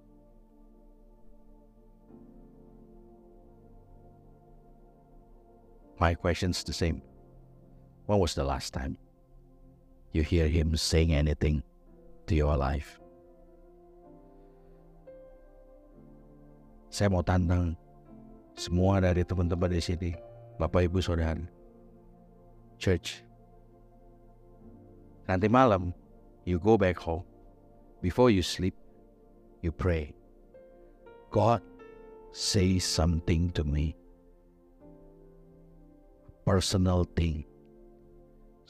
My 5.99 6.15
question's 6.15 6.63
the 6.65 6.73
same. 6.73 7.03
When 8.07 8.19
was 8.19 8.35
the 8.35 8.45
last 8.45 8.73
time 8.73 8.99
you 10.13 10.23
hear 10.23 10.49
Him 10.49 10.77
saying 10.77 11.15
anything 11.15 11.63
to 12.27 12.35
your 12.35 12.57
life? 12.57 13.01
Saya 16.95 17.11
mau 17.11 17.27
tantang 17.27 17.75
semua 18.55 19.03
dari 19.03 19.27
teman-teman 19.27 19.67
di 19.67 19.83
sini, 19.83 20.15
Bapak 20.63 20.87
Ibu 20.87 21.03
Saudara, 21.03 21.43
church. 22.79 23.27
Nanti 25.27 25.51
malam, 25.51 25.91
you 26.47 26.63
go 26.63 26.79
back 26.79 26.95
home. 27.03 27.27
Before 27.99 28.31
you 28.31 28.47
sleep, 28.47 28.79
you 29.59 29.75
pray. 29.75 30.15
God, 31.35 31.67
say 32.31 32.79
something 32.79 33.51
to 33.59 33.67
me. 33.67 33.99
Personal 36.47 37.11
thing. 37.19 37.43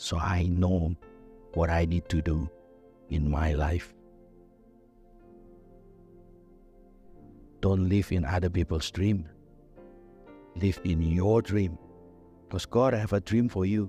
So 0.01 0.17
I 0.17 0.49
know 0.49 0.97
what 1.53 1.69
I 1.69 1.85
need 1.85 2.09
to 2.09 2.25
do 2.25 2.49
in 3.13 3.29
my 3.29 3.53
life. 3.53 3.93
Don't 7.65 7.89
live 7.89 8.13
in 8.13 8.29
other 8.29 8.53
people's 8.53 8.93
dream. 8.93 9.25
Live 10.61 10.85
in 10.85 11.01
your 11.01 11.41
dream. 11.41 11.81
Because 12.45 12.69
God 12.69 12.93
have 12.93 13.17
a 13.17 13.25
dream 13.25 13.49
for 13.49 13.65
you. 13.65 13.89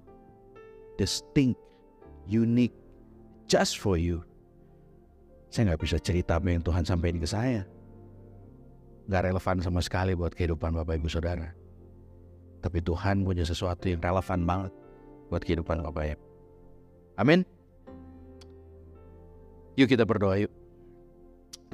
Distinct, 0.96 1.60
unique, 2.24 2.72
just 3.52 3.84
for 3.84 4.00
you. 4.00 4.24
Saya 5.52 5.76
nggak 5.76 5.84
bisa 5.84 6.00
cerita 6.00 6.40
apa 6.40 6.56
yang 6.56 6.64
Tuhan 6.64 6.88
sampaikan 6.88 7.20
ke 7.20 7.28
saya. 7.28 7.68
Nggak 9.12 9.36
relevan 9.36 9.60
sama 9.60 9.84
sekali 9.84 10.16
buat 10.16 10.32
kehidupan 10.32 10.72
Bapak 10.72 10.96
Ibu 10.96 11.12
Saudara. 11.12 11.52
Tapi 12.64 12.80
Tuhan 12.80 13.28
punya 13.28 13.44
sesuatu 13.44 13.92
yang 13.92 14.00
relevan 14.00 14.48
banget 14.48 14.72
buat 15.28 15.44
kehidupan 15.44 15.84
Bapak 15.84 16.16
Ibu. 16.16 16.24
Amin. 17.20 17.44
Yuk 19.76 19.92
kita 19.92 20.08
berdoa 20.08 20.48
yuk. 20.48 20.65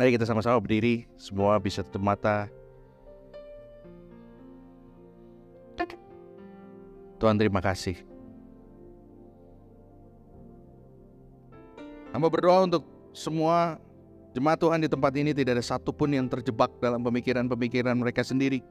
Mari 0.01 0.17
kita 0.17 0.25
sama-sama 0.25 0.57
berdiri, 0.57 1.05
semua 1.13 1.61
bisa 1.61 1.85
tutup 1.85 2.01
mata. 2.01 2.49
Tuhan 7.21 7.37
terima 7.37 7.61
kasih. 7.61 8.01
Hamba 12.09 12.33
berdoa 12.33 12.65
untuk 12.65 12.81
semua 13.13 13.77
jemaat 14.33 14.57
Tuhan 14.57 14.81
di 14.81 14.89
tempat 14.89 15.13
ini 15.21 15.37
tidak 15.37 15.61
ada 15.61 15.65
satupun 15.69 16.17
yang 16.17 16.25
terjebak 16.25 16.73
dalam 16.81 17.05
pemikiran-pemikiran 17.05 17.93
mereka 17.93 18.25
sendiri. 18.25 18.65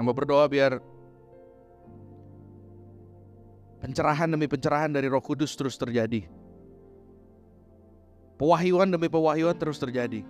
Hamba 0.00 0.16
berdoa 0.16 0.48
biar 0.48 0.80
pencerahan 3.84 4.32
demi 4.32 4.48
pencerahan 4.48 4.88
dari 4.88 5.04
Roh 5.04 5.20
Kudus 5.20 5.52
terus 5.52 5.76
terjadi 5.76 6.39
Pewahyuan 8.40 8.88
demi 8.88 9.12
pewahyuan 9.12 9.52
terus 9.52 9.76
terjadi. 9.76 10.24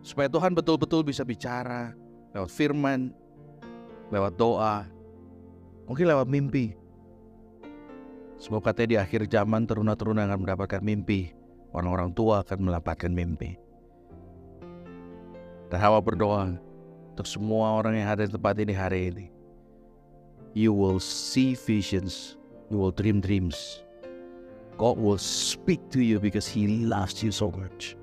Supaya 0.00 0.24
Tuhan 0.32 0.56
betul-betul 0.56 1.04
bisa 1.04 1.20
bicara 1.20 1.92
lewat 2.32 2.48
firman, 2.48 3.12
lewat 4.08 4.40
doa, 4.40 4.88
mungkin 5.84 6.08
lewat 6.08 6.24
mimpi. 6.32 6.72
Semoga 8.40 8.72
katanya 8.72 8.88
di 8.88 8.96
akhir 9.00 9.28
zaman 9.28 9.68
teruna-teruna 9.68 10.24
akan 10.24 10.48
mendapatkan 10.48 10.80
mimpi. 10.80 11.36
Orang-orang 11.76 12.16
tua 12.16 12.40
akan 12.40 12.72
mendapatkan 12.72 13.12
mimpi. 13.12 13.60
Dan 15.68 15.76
hawa 15.76 16.00
berdoa 16.00 16.56
untuk 17.12 17.28
semua 17.28 17.76
orang 17.76 18.00
yang 18.00 18.08
ada 18.16 18.24
di 18.24 18.32
tempat 18.32 18.56
ini 18.56 18.72
hari 18.72 19.12
ini. 19.12 19.26
You 20.56 20.72
will 20.72 21.04
see 21.04 21.52
visions, 21.52 22.40
you 22.72 22.80
will 22.80 22.96
dream 22.96 23.20
dreams. 23.20 23.84
God 24.76 25.00
will 25.00 25.20
speak 25.20 25.80
to 25.96 26.04
you 26.04 26.20
because 26.20 26.44
He 26.44 26.84
loves 26.84 27.24
you 27.24 27.32
so 27.32 27.48
much. 27.48 27.96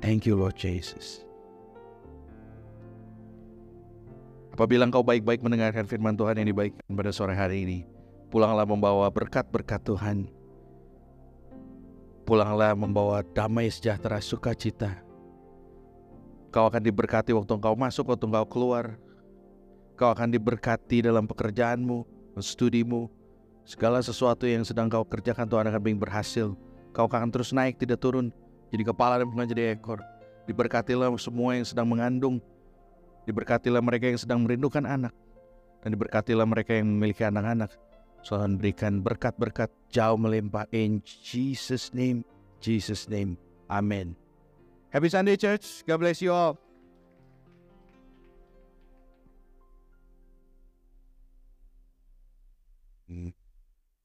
Thank 0.00 0.28
you, 0.28 0.36
Lord 0.36 0.56
Jesus. 0.56 1.24
Apabila 4.52 4.86
engkau 4.86 5.02
baik-baik 5.02 5.42
mendengarkan 5.42 5.88
firman 5.88 6.14
Tuhan 6.14 6.38
yang 6.38 6.48
dibaikkan 6.52 6.86
pada 6.92 7.10
sore 7.10 7.34
hari 7.34 7.66
ini, 7.66 7.78
pulanglah 8.30 8.68
membawa 8.68 9.10
berkat-berkat 9.10 9.82
Tuhan. 9.82 10.30
Pulanglah 12.22 12.72
membawa 12.72 13.20
damai 13.34 13.68
sejahtera 13.68 14.22
sukacita. 14.22 15.02
Kau 16.54 16.70
akan 16.70 16.80
diberkati 16.80 17.34
waktu 17.34 17.50
engkau 17.50 17.74
masuk, 17.74 18.14
waktu 18.14 18.30
engkau 18.30 18.46
keluar, 18.46 18.94
Kau 19.94 20.10
akan 20.10 20.34
diberkati 20.34 21.06
dalam 21.06 21.26
pekerjaanmu, 21.30 22.02
studimu, 22.42 23.06
segala 23.62 24.02
sesuatu 24.02 24.44
yang 24.44 24.66
sedang 24.66 24.90
kau 24.90 25.06
kerjakan 25.06 25.46
Tuhan 25.46 25.70
akan 25.70 25.80
bikin 25.80 26.00
berhasil. 26.02 26.52
Kau 26.90 27.06
akan 27.06 27.30
terus 27.30 27.54
naik 27.54 27.78
tidak 27.78 28.02
turun, 28.02 28.34
jadi 28.74 28.90
kepala 28.90 29.22
dan 29.22 29.30
bukan 29.30 29.46
jadi 29.46 29.78
ekor. 29.78 30.02
Diberkatilah 30.50 31.08
semua 31.14 31.54
yang 31.54 31.62
sedang 31.62 31.86
mengandung. 31.86 32.42
Diberkatilah 33.24 33.80
mereka 33.80 34.10
yang 34.10 34.20
sedang 34.20 34.42
merindukan 34.42 34.84
anak. 34.84 35.14
Dan 35.80 35.94
diberkatilah 35.94 36.44
mereka 36.44 36.74
yang 36.74 36.90
memiliki 36.90 37.24
anak-anak. 37.24 37.70
Tuhan 38.24 38.56
berikan 38.56 39.04
berkat-berkat 39.04 39.70
jauh 39.92 40.16
melimpah. 40.16 40.68
In 40.72 41.00
Jesus 41.04 41.92
name, 41.92 42.24
Jesus 42.58 43.06
name. 43.06 43.36
Amen. 43.68 44.16
Happy 44.90 45.08
Sunday 45.12 45.36
church. 45.36 45.86
God 45.86 46.02
bless 46.02 46.18
you 46.18 46.32
all. 46.32 46.63
Mm-hmm. 53.10 53.43